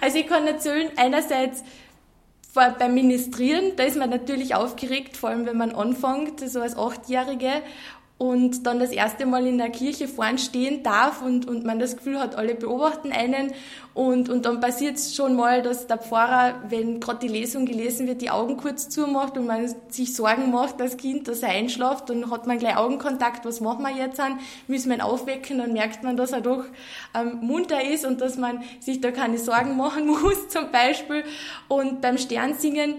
[0.00, 1.64] Also ich kann erzählen, einerseits
[2.78, 7.50] beim Ministrieren, da ist man natürlich aufgeregt, vor allem wenn man anfängt, so als Achtjährige
[8.18, 11.98] und dann das erste Mal in der Kirche vorn stehen darf und, und man das
[11.98, 13.52] Gefühl hat, alle beobachten einen.
[13.92, 18.06] Und, und dann passiert es schon mal, dass der Pfarrer, wenn gerade die Lesung gelesen
[18.06, 22.08] wird, die Augen kurz zumacht und man sich Sorgen macht, das Kind, dass er einschlaft,
[22.08, 25.74] dann hat man gleich Augenkontakt, was machen wir jetzt an, müssen wir ihn aufwecken, dann
[25.74, 26.64] merkt man, dass er doch
[27.14, 31.22] ähm, munter ist und dass man sich da keine Sorgen machen muss zum Beispiel.
[31.68, 32.94] Und beim Sternsingen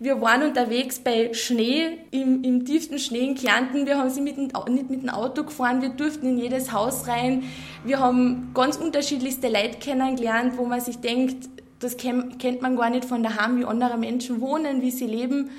[0.00, 3.84] wir waren unterwegs bei Schnee, im, im tiefsten Schnee in Kärnten.
[3.84, 4.54] Wir haben sie mit nicht
[4.90, 7.44] mit dem Auto gefahren, wir durften in jedes Haus rein.
[7.84, 11.48] Wir haben ganz unterschiedlichste Leute kennengelernt, wo man sich denkt,
[11.80, 15.50] das kennt man gar nicht von daheim, wie andere Menschen wohnen, wie sie leben.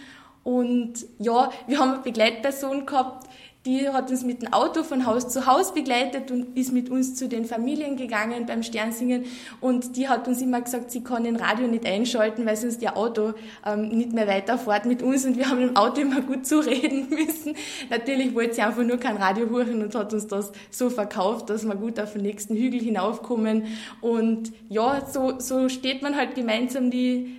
[0.43, 3.28] Und ja, wir haben eine Begleitperson gehabt,
[3.65, 7.15] die hat uns mit dem Auto von Haus zu Haus begleitet und ist mit uns
[7.15, 9.26] zu den Familien gegangen beim Sternsingen.
[9.60, 12.95] Und die hat uns immer gesagt, sie kann den Radio nicht einschalten, weil sonst ihr
[12.95, 13.34] Auto
[13.65, 15.26] ähm, nicht mehr weiterfährt mit uns.
[15.26, 17.54] Und wir haben im Auto immer gut zureden müssen.
[17.89, 21.65] Natürlich wollte sie einfach nur kein Radio hören und hat uns das so verkauft, dass
[21.65, 23.65] wir gut auf den nächsten Hügel hinaufkommen.
[24.00, 27.36] Und ja, so, so steht man halt gemeinsam die,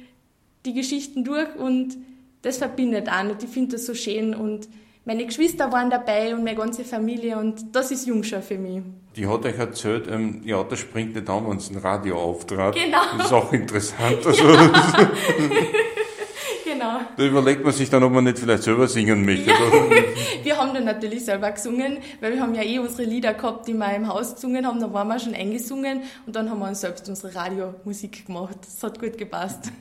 [0.66, 1.96] die Geschichten durch und
[2.42, 3.22] das verbindet auch.
[3.22, 4.68] Und ich finde das so schön und
[5.10, 8.80] meine Geschwister waren dabei und meine ganze Familie und das ist Jungschau für mich.
[9.16, 12.76] Die hat euch erzählt, ähm, ja, das springt nicht an, wenn es ein Radio auftrat.
[12.76, 12.98] Genau.
[13.16, 14.18] Das ist auch interessant.
[14.24, 14.44] Also,
[16.64, 17.00] genau.
[17.16, 19.50] Da überlegt man sich dann, ob man nicht vielleicht selber singen möchte.
[19.50, 19.56] Ja.
[20.44, 23.74] wir haben dann natürlich selber gesungen, weil wir haben ja eh unsere Lieder gehabt, die
[23.74, 26.82] wir im Haus gesungen haben, da waren wir schon eingesungen und dann haben wir uns
[26.82, 28.58] selbst unsere Radiomusik gemacht.
[28.64, 29.72] Das hat gut gepasst.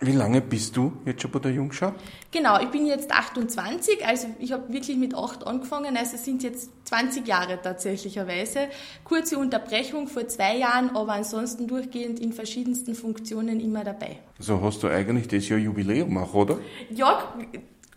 [0.00, 1.92] Wie lange bist du jetzt schon bei der Jungschau?
[2.30, 6.44] Genau, ich bin jetzt 28, also ich habe wirklich mit 8 angefangen, also es sind
[6.44, 8.68] jetzt 20 Jahre tatsächlicherweise.
[9.02, 14.18] Kurze Unterbrechung vor zwei Jahren, aber ansonsten durchgehend in verschiedensten Funktionen immer dabei.
[14.38, 16.58] Also hast du eigentlich das Jahr Jubiläum auch, oder?
[16.90, 17.34] Ja,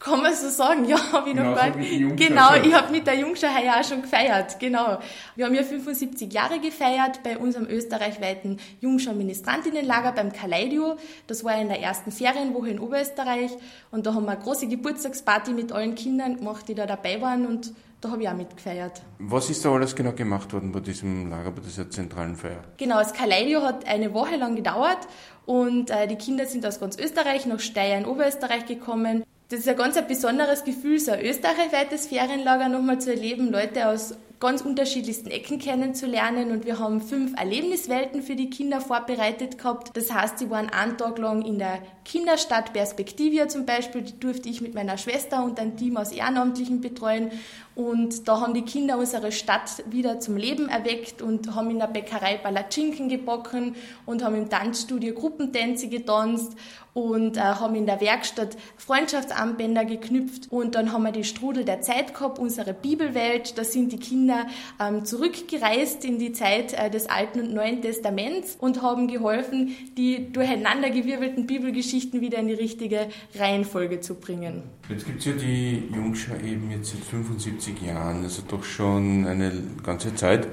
[0.03, 2.17] kann man so sagen, ja, habe ich noch gar nicht.
[2.17, 4.99] Genau, ich habe mit der Jungschau heuer auch schon gefeiert, genau.
[5.35, 10.97] Wir haben ja 75 Jahre gefeiert bei unserem österreichweiten Jungschau-Ministrantinnenlager beim Kaleidio.
[11.27, 13.51] Das war in der ersten Ferienwoche in Oberösterreich
[13.91, 17.45] und da haben wir eine große Geburtstagsparty mit allen Kindern gemacht, die da dabei waren
[17.45, 19.03] und da habe ich auch mitgefeiert.
[19.19, 22.63] Was ist da alles genau gemacht worden bei diesem Lager, bei dieser zentralen Feier?
[22.77, 25.07] Genau, das Kaleidio hat eine Woche lang gedauert
[25.45, 29.23] und äh, die Kinder sind aus ganz Österreich nach Steyr in Oberösterreich gekommen.
[29.51, 33.89] Das ist ein ganz ein besonderes Gefühl, so ein österreichweites Ferienlager nochmal zu erleben, Leute
[33.89, 39.95] aus ganz unterschiedlichsten Ecken kennenzulernen und wir haben fünf Erlebniswelten für die Kinder vorbereitet gehabt.
[39.95, 44.49] Das heißt, sie waren einen Tag lang in der Kinderstadt Perspektivia zum Beispiel, die durfte
[44.49, 47.31] ich mit meiner Schwester und ein Team aus Ehrenamtlichen betreuen
[47.73, 51.87] und da haben die Kinder unsere Stadt wieder zum Leben erweckt und haben in der
[51.87, 53.75] Bäckerei Palatschinken gebacken
[54.05, 56.57] und haben im Tanzstudio Gruppentänze getanzt
[56.93, 61.81] und äh, haben in der Werkstatt Freundschaftsarmbänder geknüpft und dann haben wir die Strudel der
[61.81, 63.57] Zeit gehabt, unsere Bibelwelt.
[63.57, 64.30] Da sind die Kinder
[64.79, 70.31] ähm, zurückgereist in die Zeit äh, des Alten und Neuen Testaments und haben geholfen, die
[70.31, 74.63] durcheinandergewirbelten Bibelgeschichten wieder in die richtige Reihenfolge zu bringen.
[74.89, 79.51] Jetzt gibt es ja die Jungschau eben jetzt seit 75 Jahren, also doch schon eine
[79.83, 80.47] ganze Zeit.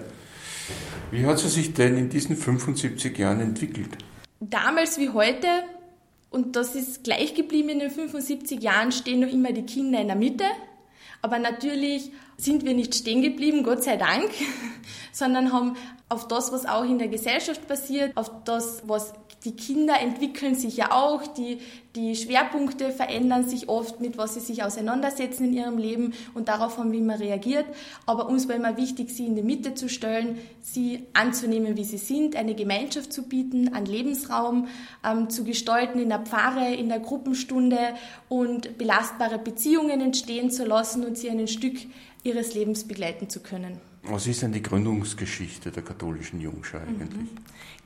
[1.10, 3.96] Wie hat sie sich denn in diesen 75 Jahren entwickelt?
[4.40, 5.46] Damals wie heute
[6.30, 10.08] und das ist gleich geblieben in den 75 Jahren, stehen noch immer die Kinder in
[10.08, 10.44] der Mitte.
[11.22, 14.30] Aber natürlich sind wir nicht stehen geblieben, Gott sei Dank,
[15.12, 15.76] sondern haben
[16.08, 19.12] auf das, was auch in der Gesellschaft passiert, auf das, was
[19.48, 21.58] die Kinder entwickeln sich ja auch, die,
[21.96, 26.76] die Schwerpunkte verändern sich oft, mit was sie sich auseinandersetzen in ihrem Leben und darauf
[26.76, 27.64] haben wir immer reagiert.
[28.04, 31.96] Aber uns war immer wichtig, sie in die Mitte zu stellen, sie anzunehmen, wie sie
[31.96, 34.68] sind, eine Gemeinschaft zu bieten, einen Lebensraum
[35.02, 37.78] ähm, zu gestalten in der Pfarre, in der Gruppenstunde
[38.28, 41.78] und belastbare Beziehungen entstehen zu lassen und sie ein Stück
[42.22, 43.87] ihres Lebens begleiten zu können.
[44.10, 47.10] Was ist denn die Gründungsgeschichte der katholischen Jungschau eigentlich?
[47.10, 47.28] Mhm.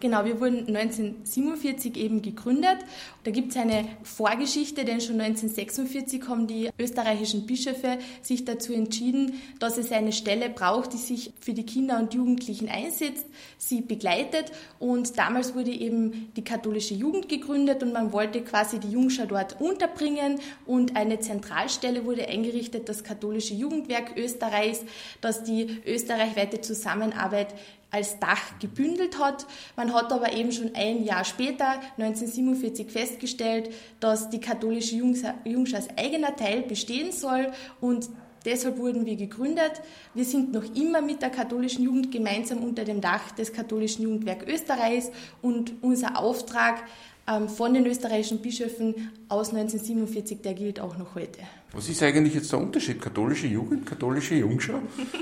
[0.03, 2.79] Genau, wir wurden 1947 eben gegründet.
[3.23, 9.35] Da gibt es eine Vorgeschichte, denn schon 1946 haben die österreichischen Bischöfe sich dazu entschieden,
[9.61, 13.27] dass es eine Stelle braucht, die sich für die Kinder und Jugendlichen einsetzt,
[13.59, 14.51] sie begleitet.
[14.81, 19.61] Und damals wurde eben die katholische Jugend gegründet und man wollte quasi die Jungschau dort
[19.61, 24.81] unterbringen und eine Zentralstelle wurde eingerichtet, das katholische Jugendwerk Österreichs,
[25.21, 25.81] das die
[26.13, 27.55] österreichweite Zusammenarbeit
[27.91, 29.47] als Dach gebündelt hat.
[29.77, 33.71] Man hat aber eben schon ein Jahr später, 1947, festgestellt,
[34.01, 38.09] dass die katholische Jungschau als eigener Teil bestehen soll und
[38.45, 39.83] Deshalb wurden wir gegründet.
[40.15, 44.49] Wir sind noch immer mit der katholischen Jugend gemeinsam unter dem Dach des katholischen Jugendwerk
[44.49, 46.83] Österreichs und unser Auftrag
[47.29, 51.39] ähm, von den österreichischen Bischöfen aus 1947, der gilt auch noch heute.
[51.73, 53.01] Was ist eigentlich jetzt der Unterschied?
[53.01, 54.81] Katholische Jugend, katholische Jungschau?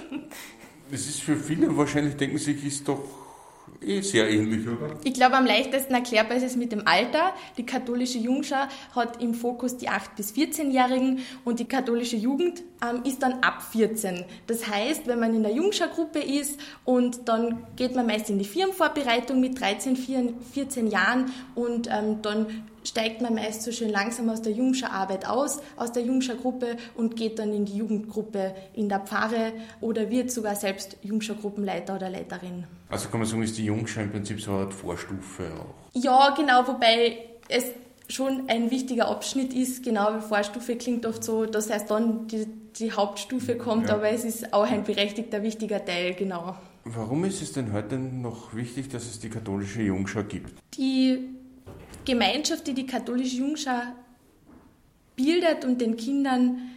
[0.90, 3.05] Das ist für viele wahrscheinlich, denken sich, ist doch
[3.83, 4.96] eh sehr ähnlich, oder?
[5.05, 7.33] Ich glaube, am leichtesten erklärbar ist es mit dem Alter.
[7.57, 13.03] Die katholische Jungschau hat im Fokus die 8- bis 14-Jährigen und die katholische Jugend ähm,
[13.05, 14.24] ist dann ab 14.
[14.46, 18.44] Das heißt, wenn man in der Jungschau-Gruppe ist und dann geht man meist in die
[18.44, 19.96] Firmenvorbereitung mit 13,
[20.53, 22.46] 14 Jahren und ähm, dann
[22.84, 27.38] steigt man meist so schön langsam aus der Jungscher-Arbeit aus, aus der Jungscher-Gruppe und geht
[27.38, 32.64] dann in die Jugendgruppe in der Pfarre oder wird sogar selbst Jungscher-Gruppenleiter oder Leiterin.
[32.88, 35.74] Also kann man sagen, ist die Jungscher im Prinzip so eine Art Vorstufe auch?
[35.94, 37.64] Ja, genau, wobei es
[38.08, 42.46] schon ein wichtiger Abschnitt ist, genau wie Vorstufe klingt oft so, dass erst dann die,
[42.78, 43.94] die Hauptstufe kommt, ja.
[43.94, 46.56] aber es ist auch ein berechtigter, wichtiger Teil, genau.
[46.84, 50.54] Warum ist es denn heute noch wichtig, dass es die katholische Jungschau gibt?
[50.74, 51.39] Die
[52.11, 53.83] Gemeinschaft, die die katholische Jungschau
[55.14, 56.70] bildet und den Kindern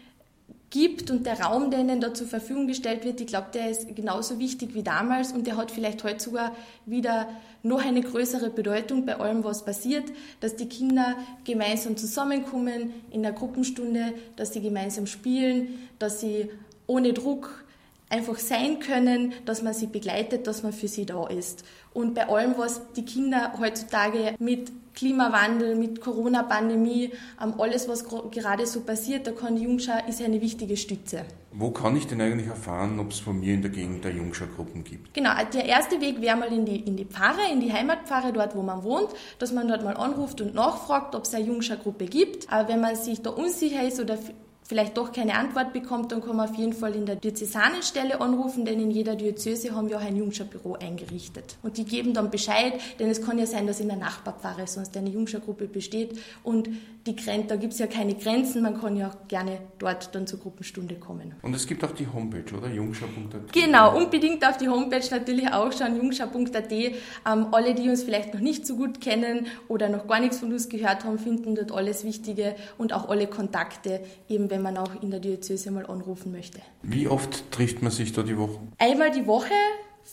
[0.69, 3.95] gibt und der Raum, der ihnen da zur Verfügung gestellt wird, ich glaube, der ist
[3.95, 7.29] genauso wichtig wie damals und der hat vielleicht heute sogar wieder
[7.61, 11.15] noch eine größere Bedeutung bei allem, was passiert, dass die Kinder
[11.45, 16.49] gemeinsam zusammenkommen in der Gruppenstunde, dass sie gemeinsam spielen, dass sie
[16.87, 17.63] ohne Druck
[18.09, 21.63] einfach sein können, dass man sie begleitet, dass man für sie da ist.
[21.93, 28.65] Und bei allem, was die Kinder heutzutage mit Klimawandel, mit Corona-Pandemie, ähm, alles, was gerade
[28.65, 31.25] so passiert, da kann die Jungschau, ist eine wichtige Stütze.
[31.51, 34.83] Wo kann ich denn eigentlich erfahren, ob es von mir in der Gegend der Jungschau-Gruppen
[34.83, 35.13] gibt?
[35.13, 38.55] Genau, der erste Weg wäre mal in die, in die Pfarre, in die Heimatpfarre, dort
[38.55, 42.51] wo man wohnt, dass man dort mal anruft und nachfragt, ob es eine Jungschau-Gruppe gibt.
[42.51, 44.17] Aber wenn man sich da unsicher ist oder
[44.63, 48.65] vielleicht doch keine Antwort bekommt, dann kann man auf jeden Fall in der Diözesanenstelle anrufen,
[48.65, 51.57] denn in jeder Diözese haben wir auch ein Jungscher-Büro eingerichtet.
[51.63, 54.95] Und die geben dann Bescheid, denn es kann ja sein, dass in der Nachbarpfarre sonst
[54.97, 56.69] eine Jungscher-Gruppe besteht und
[57.05, 60.25] die Grenze, da gibt es ja keine Grenzen, man kann ja auch gerne dort dann
[60.25, 61.35] zur Gruppenstunde kommen.
[61.41, 62.69] Und es gibt auch die Homepage, oder?
[62.69, 63.51] jungschau.at.
[63.51, 66.71] Genau, unbedingt auf die Homepage natürlich auch schauen, jungschau.at.
[66.71, 66.93] Ähm,
[67.25, 70.69] alle, die uns vielleicht noch nicht so gut kennen oder noch gar nichts von uns
[70.69, 75.11] gehört haben, finden dort alles Wichtige und auch alle Kontakte, eben wenn man auch in
[75.11, 76.61] der Diözese mal anrufen möchte.
[76.83, 78.59] Wie oft trifft man sich da die Woche?
[78.77, 79.53] Einmal die Woche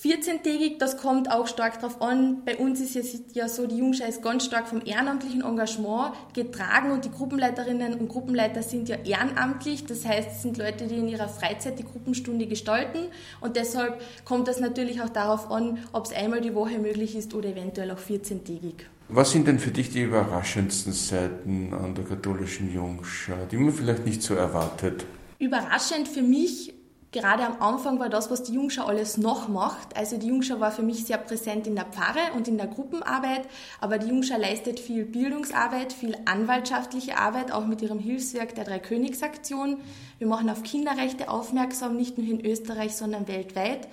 [0.03, 2.42] 14-tägig, das kommt auch stark darauf an.
[2.44, 6.92] Bei uns ist es ja so, die Jungschar ist ganz stark vom ehrenamtlichen Engagement getragen
[6.92, 9.85] und die Gruppenleiterinnen und Gruppenleiter sind ja ehrenamtlich.
[9.85, 13.09] Das heißt, es sind Leute, die in ihrer Freizeit die Gruppenstunde gestalten
[13.40, 17.35] und deshalb kommt das natürlich auch darauf an, ob es einmal die Woche möglich ist
[17.35, 18.85] oder eventuell auch 14-tägig.
[19.09, 24.07] Was sind denn für dich die überraschendsten Seiten an der katholischen Jungschar, die man vielleicht
[24.07, 25.05] nicht so erwartet?
[25.40, 26.72] Überraschend für mich
[27.12, 29.96] gerade am Anfang war das, was die Jungschau alles noch macht.
[29.96, 33.42] Also die Jungschau war für mich sehr präsent in der Pfarre und in der Gruppenarbeit,
[33.81, 39.79] aber die Jungschau leistet viel Bildungsarbeit, viel anwaltschaftliche Arbeit, auch mit ihrem Hilfswerk der Dreikönigsaktion.
[40.18, 43.88] Wir machen auf Kinderrechte aufmerksam, nicht nur in Österreich, sondern weltweit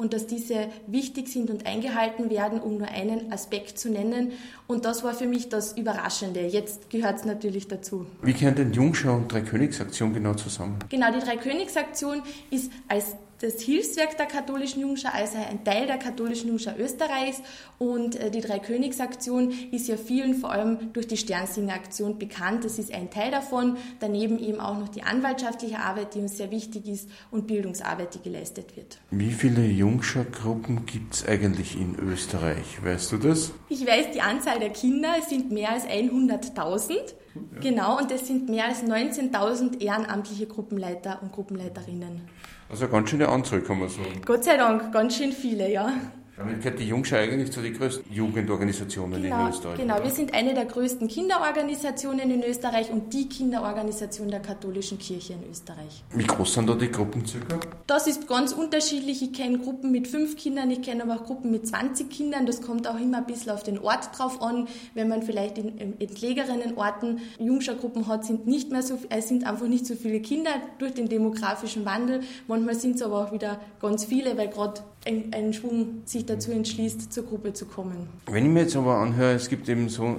[0.00, 4.32] und dass diese wichtig sind und eingehalten werden, um nur einen Aspekt zu nennen.
[4.66, 6.40] Und das war für mich das Überraschende.
[6.46, 8.06] Jetzt gehört es natürlich dazu.
[8.22, 10.78] Wie gehört denn Jungschau und Dreikönigsaktion genau zusammen?
[10.88, 16.48] Genau, die Dreikönigsaktion ist als das Hilfswerk der katholischen Jungschar, also ein Teil der katholischen
[16.48, 17.40] Jungschar Österreichs.
[17.78, 22.64] Und äh, die Dreikönigsaktion ist ja vielen vor allem durch die Sternsinger-Aktion bekannt.
[22.64, 23.78] Das ist ein Teil davon.
[23.98, 28.20] Daneben eben auch noch die anwaltschaftliche Arbeit, die uns sehr wichtig ist und Bildungsarbeit, die
[28.20, 28.98] geleistet wird.
[29.10, 32.84] Wie viele Jungschar-Gruppen gibt es eigentlich in Österreich?
[32.84, 33.52] Weißt du das?
[33.70, 35.14] Ich weiß die Anzahl der Kinder.
[35.18, 36.92] Es sind mehr als 100.000.
[36.92, 37.60] Ja.
[37.60, 42.28] Genau, und es sind mehr als 19.000 ehrenamtliche Gruppenleiter und Gruppenleiterinnen.
[42.70, 44.22] Also ganz schöne Anzahl, kann man sagen.
[44.24, 45.92] Gott sei Dank, ganz schön viele, ja.
[46.40, 49.78] Damit gehört die Jungschau eigentlich zu den größten Jugendorganisationen genau, in Österreich.
[49.78, 55.34] Genau, wir sind eine der größten Kinderorganisationen in Österreich und die Kinderorganisation der katholischen Kirche
[55.34, 56.02] in Österreich.
[56.14, 57.60] Wie groß sind da die Gruppen circa?
[57.86, 59.20] Das ist ganz unterschiedlich.
[59.20, 62.46] Ich kenne Gruppen mit fünf Kindern, ich kenne aber auch Gruppen mit 20 Kindern.
[62.46, 64.66] Das kommt auch immer ein bisschen auf den Ort drauf an.
[64.94, 69.46] Wenn man vielleicht in, in entlegerenen Orten Jungschaugruppen hat, sind nicht mehr so, äh, sind
[69.46, 72.20] einfach nicht so viele Kinder durch den demografischen Wandel.
[72.48, 76.52] Manchmal sind es aber auch wieder ganz viele, weil gerade ein, ein Schwung sich dazu
[76.52, 78.08] entschließt, zur Gruppe zu kommen.
[78.26, 80.16] Wenn ich mir jetzt aber anhöre, es gibt eben so äh,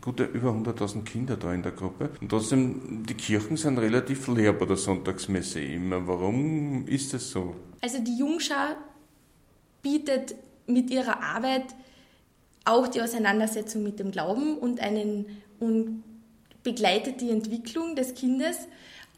[0.00, 4.52] gute über 100.000 Kinder da in der Gruppe und trotzdem, die Kirchen sind relativ leer
[4.52, 6.06] bei der Sonntagsmesse immer.
[6.06, 7.54] Warum ist das so?
[7.80, 8.76] Also die Jungschar
[9.82, 10.34] bietet
[10.66, 11.64] mit ihrer Arbeit
[12.64, 15.26] auch die Auseinandersetzung mit dem Glauben und, einen,
[15.60, 16.02] und
[16.64, 18.56] begleitet die Entwicklung des Kindes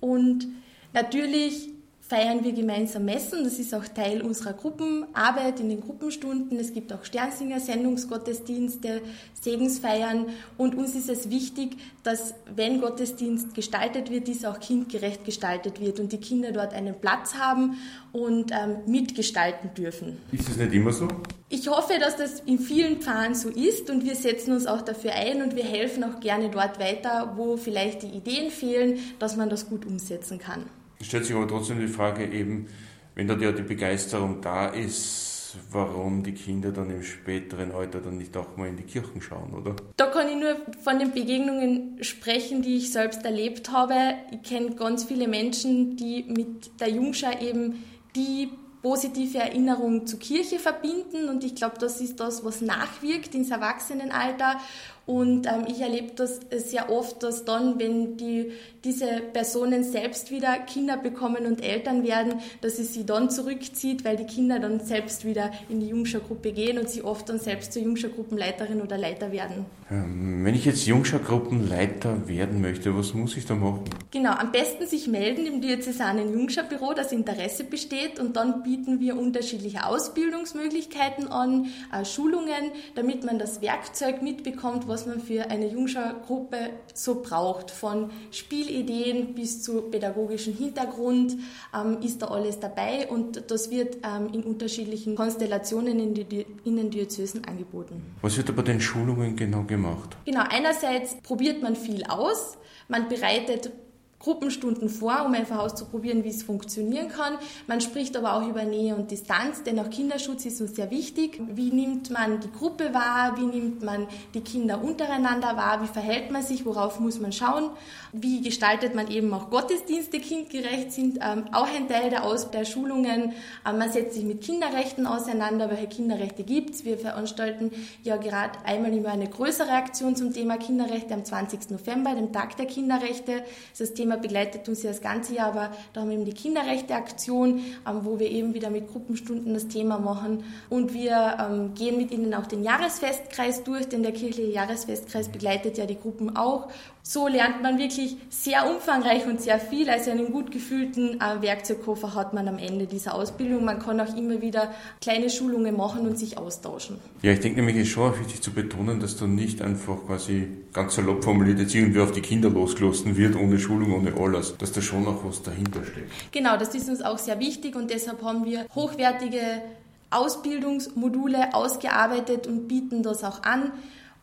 [0.00, 0.46] und
[0.92, 1.70] natürlich
[2.08, 3.44] feiern wir gemeinsam Messen.
[3.44, 6.58] Das ist auch Teil unserer Gruppenarbeit in den Gruppenstunden.
[6.58, 9.02] Es gibt auch Sternsinger, Sendungsgottesdienste,
[9.38, 10.26] Segensfeiern.
[10.56, 16.00] Und uns ist es wichtig, dass, wenn Gottesdienst gestaltet wird, dies auch kindgerecht gestaltet wird
[16.00, 17.76] und die Kinder dort einen Platz haben
[18.12, 20.16] und ähm, mitgestalten dürfen.
[20.32, 21.08] Ist es nicht immer so?
[21.50, 25.12] Ich hoffe, dass das in vielen Pfaden so ist und wir setzen uns auch dafür
[25.12, 29.50] ein und wir helfen auch gerne dort weiter, wo vielleicht die Ideen fehlen, dass man
[29.50, 30.64] das gut umsetzen kann.
[31.00, 32.66] Es stellt sich aber trotzdem die Frage eben,
[33.14, 38.18] wenn da ja die Begeisterung da ist, warum die Kinder dann im späteren Alter dann
[38.18, 39.76] nicht auch mal in die Kirchen schauen, oder?
[39.96, 43.94] Da kann ich nur von den Begegnungen sprechen, die ich selbst erlebt habe.
[44.30, 47.84] Ich kenne ganz viele Menschen, die mit der Jungschau eben
[48.14, 48.50] die
[48.82, 54.60] positive Erinnerung zur Kirche verbinden und ich glaube, das ist das, was nachwirkt ins Erwachsenenalter
[55.08, 58.52] und ähm, ich erlebe das sehr oft, dass dann, wenn die,
[58.84, 64.18] diese Personen selbst wieder Kinder bekommen und Eltern werden, dass es sie dann zurückzieht, weil
[64.18, 67.80] die Kinder dann selbst wieder in die Jungschaugruppe gehen und sie oft dann selbst zur
[67.80, 69.64] Jungschaugruppen-Leiterin oder Leiter werden.
[69.90, 73.84] Ähm, wenn ich jetzt Jungschaugruppen-Leiter werden möchte, was muss ich da machen?
[74.10, 79.16] Genau, am besten sich melden im diözesanen Jungscha-Büro, dass Interesse besteht und dann bieten wir
[79.16, 85.68] unterschiedliche Ausbildungsmöglichkeiten an, äh, Schulungen, damit man das Werkzeug mitbekommt, was was man für eine
[85.68, 87.70] Jungscha-Gruppe so braucht.
[87.70, 91.36] Von Spielideen bis zu pädagogischem Hintergrund
[91.72, 96.76] ähm, ist da alles dabei und das wird ähm, in unterschiedlichen Konstellationen in, die, in
[96.76, 98.02] den Diözesen angeboten.
[98.22, 100.16] Was wird aber den Schulungen genau gemacht?
[100.24, 102.58] Genau, einerseits probiert man viel aus,
[102.88, 103.70] man bereitet
[104.18, 107.38] Gruppenstunden vor, um einfach auszuprobieren, wie es funktionieren kann.
[107.68, 111.40] Man spricht aber auch über Nähe und Distanz, denn auch Kinderschutz ist uns sehr wichtig.
[111.54, 113.36] Wie nimmt man die Gruppe wahr?
[113.38, 115.82] Wie nimmt man die Kinder untereinander wahr?
[115.82, 116.66] Wie verhält man sich?
[116.66, 117.70] Worauf muss man schauen?
[118.12, 120.92] Wie gestaltet man eben auch Gottesdienste kindgerecht?
[120.92, 123.32] Sind ähm, auch ein Teil der, Aus der Schulungen.
[123.64, 125.70] Ähm, man setzt sich mit Kinderrechten auseinander.
[125.70, 126.84] Welche Kinderrechte gibt es?
[126.84, 127.70] Wir veranstalten
[128.02, 131.70] ja gerade einmal immer eine größere Aktion zum Thema Kinderrechte am 20.
[131.70, 133.44] November, dem Tag der Kinderrechte.
[133.78, 136.32] Das Thema Thema begleitet uns ja das ganze Jahr, aber da haben wir eben die
[136.32, 140.44] Kinderrechteaktion, ähm, wo wir eben wieder mit Gruppenstunden das Thema machen.
[140.70, 145.76] Und wir ähm, gehen mit ihnen auch den Jahresfestkreis durch, denn der kirchliche Jahresfestkreis begleitet
[145.76, 146.68] ja die Gruppen auch.
[147.10, 149.88] So lernt man wirklich sehr umfangreich und sehr viel.
[149.88, 153.64] Also einen gut gefühlten äh, Werkzeugkoffer hat man am Ende dieser Ausbildung.
[153.64, 156.98] Man kann auch immer wieder kleine Schulungen machen und sich austauschen.
[157.22, 160.48] Ja, ich denke nämlich, es ist schon wichtig zu betonen, dass da nicht einfach quasi
[160.74, 164.72] ganz salopp formuliert jetzt irgendwie auf die Kinder losgelassen wird, ohne Schulung, ohne alles, dass
[164.72, 166.12] da schon noch was dahinter steckt.
[166.32, 169.62] Genau, das ist uns auch sehr wichtig und deshalb haben wir hochwertige
[170.10, 173.72] Ausbildungsmodule ausgearbeitet und bieten das auch an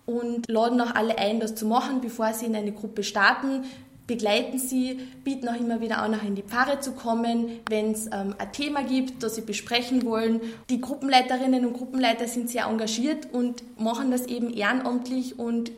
[0.05, 3.63] und laden auch alle ein, das zu machen, bevor sie in eine Gruppe starten.
[4.07, 8.05] Begleiten sie, bieten auch immer wieder an, auch in die Pfarre zu kommen, wenn es
[8.05, 10.41] ähm, ein Thema gibt, das sie besprechen wollen.
[10.69, 15.71] Die Gruppenleiterinnen und Gruppenleiter sind sehr engagiert und machen das eben ehrenamtlich und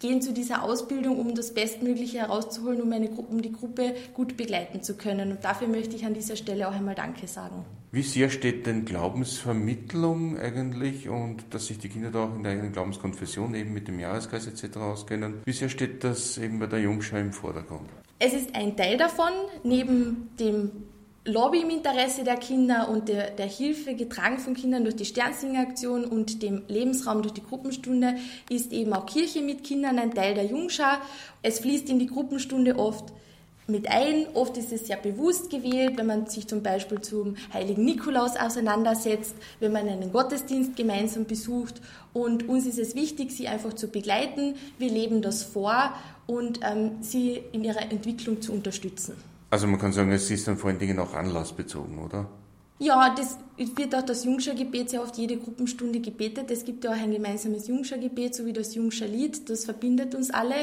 [0.00, 4.82] gehen zu dieser Ausbildung, um das Bestmögliche herauszuholen, um, eine, um die Gruppe gut begleiten
[4.82, 5.30] zu können.
[5.30, 7.64] Und dafür möchte ich an dieser Stelle auch einmal Danke sagen.
[7.92, 12.52] Wie sehr steht denn Glaubensvermittlung eigentlich und dass sich die Kinder da auch in der
[12.52, 14.76] eigenen Glaubenskonfession eben mit dem Jahreskreis etc.
[14.76, 15.42] auskennen?
[15.44, 17.88] Wie sehr steht das eben bei der Jungschau im Vordergrund?
[18.18, 19.32] Es ist ein Teil davon,
[19.64, 20.70] neben dem
[21.26, 26.06] Lobby im Interesse der Kinder und der, der Hilfe, getragen von Kindern durch die Sternsinger-Aktion
[26.06, 28.16] und dem Lebensraum durch die Gruppenstunde,
[28.48, 30.96] ist eben auch Kirche mit Kindern ein Teil der Jungschau.
[31.42, 33.12] Es fließt in die Gruppenstunde oft
[33.66, 34.28] mit ein.
[34.32, 39.34] Oft ist es sehr bewusst gewählt, wenn man sich zum Beispiel zum heiligen Nikolaus auseinandersetzt,
[39.60, 41.82] wenn man einen Gottesdienst gemeinsam besucht.
[42.14, 44.54] Und uns ist es wichtig, sie einfach zu begleiten.
[44.78, 45.92] Wir leben das vor
[46.26, 49.29] und ähm, sie in ihrer Entwicklung zu unterstützen.
[49.50, 52.28] Also man kann sagen, es ist dann vor allen Dingen auch anlassbezogen, oder?
[52.78, 56.50] Ja, das wird auch das Jungscher-Gebet sehr oft jede Gruppenstunde gebetet.
[56.50, 59.50] Es gibt ja auch ein gemeinsames Jungscher-Gebet, so wie das Jungscher-Lied.
[59.50, 60.54] Das verbindet uns alle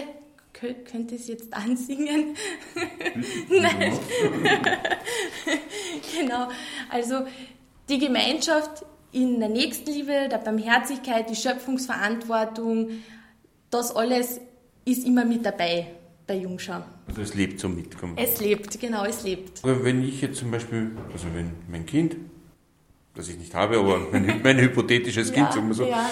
[0.85, 2.35] könnte es jetzt ansingen?
[3.49, 3.93] Nein.
[6.17, 6.47] genau.
[6.89, 7.25] Also
[7.89, 12.89] die Gemeinschaft in der Nächstenliebe, der Barmherzigkeit, die Schöpfungsverantwortung,
[13.69, 14.39] das alles
[14.85, 15.87] ist immer mit dabei
[16.25, 16.83] bei Jungschau.
[17.07, 17.95] Also es lebt so mit.
[18.17, 19.63] Es lebt, genau, es lebt.
[19.63, 22.17] Aber wenn ich jetzt zum Beispiel, also wenn mein Kind,
[23.15, 26.09] das ich nicht habe, aber mein, mein hypothetisches Kind, ja, sagen wir so, ja.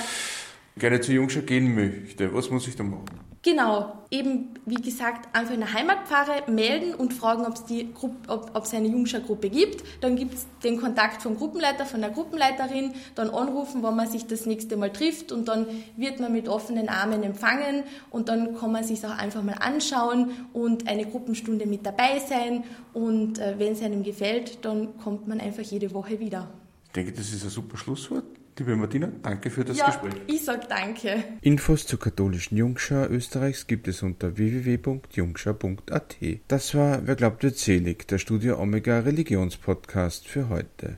[0.78, 3.06] gerne zu Jungschau gehen möchte, was muss ich da machen?
[3.46, 9.52] Genau, eben wie gesagt, einfach in der Heimatpfarre melden und fragen, ob es eine Jungscher-Gruppe
[9.52, 9.84] gibt.
[10.02, 14.26] Dann gibt es den Kontakt vom Gruppenleiter, von der Gruppenleiterin, dann anrufen, wann man sich
[14.26, 18.72] das nächste Mal trifft und dann wird man mit offenen Armen empfangen und dann kann
[18.72, 23.74] man sich auch einfach mal anschauen und eine Gruppenstunde mit dabei sein und äh, wenn
[23.74, 26.50] es einem gefällt, dann kommt man einfach jede Woche wieder.
[26.88, 28.24] Ich denke, das ist ein super Schlusswort.
[28.58, 30.14] Liebe Martina, danke für das ja, Gespräch.
[30.28, 31.26] Ich sag danke.
[31.42, 36.16] Infos zur katholischen Jungschau Österreichs gibt es unter www.jungschau.at.
[36.48, 40.98] Das war Wer glaubt wird selig, der Studio Omega Religionspodcast für heute.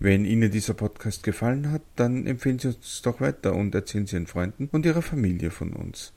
[0.00, 4.16] Wenn Ihnen dieser Podcast gefallen hat, dann empfehlen Sie uns doch weiter und erzählen Sie
[4.16, 6.12] Ihren Freunden und Ihrer Familie von uns.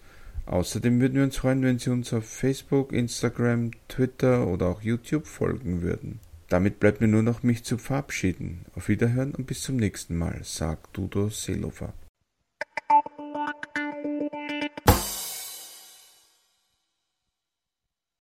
[0.48, 5.28] Außerdem würden wir uns freuen, wenn Sie uns auf Facebook, Instagram, Twitter oder auch YouTube
[5.28, 6.20] folgen würden.
[6.50, 8.66] Damit bleibt mir nur noch mich zu verabschieden.
[8.76, 11.94] Auf Wiederhören und bis zum nächsten Mal, sagt Dudo Seelofer.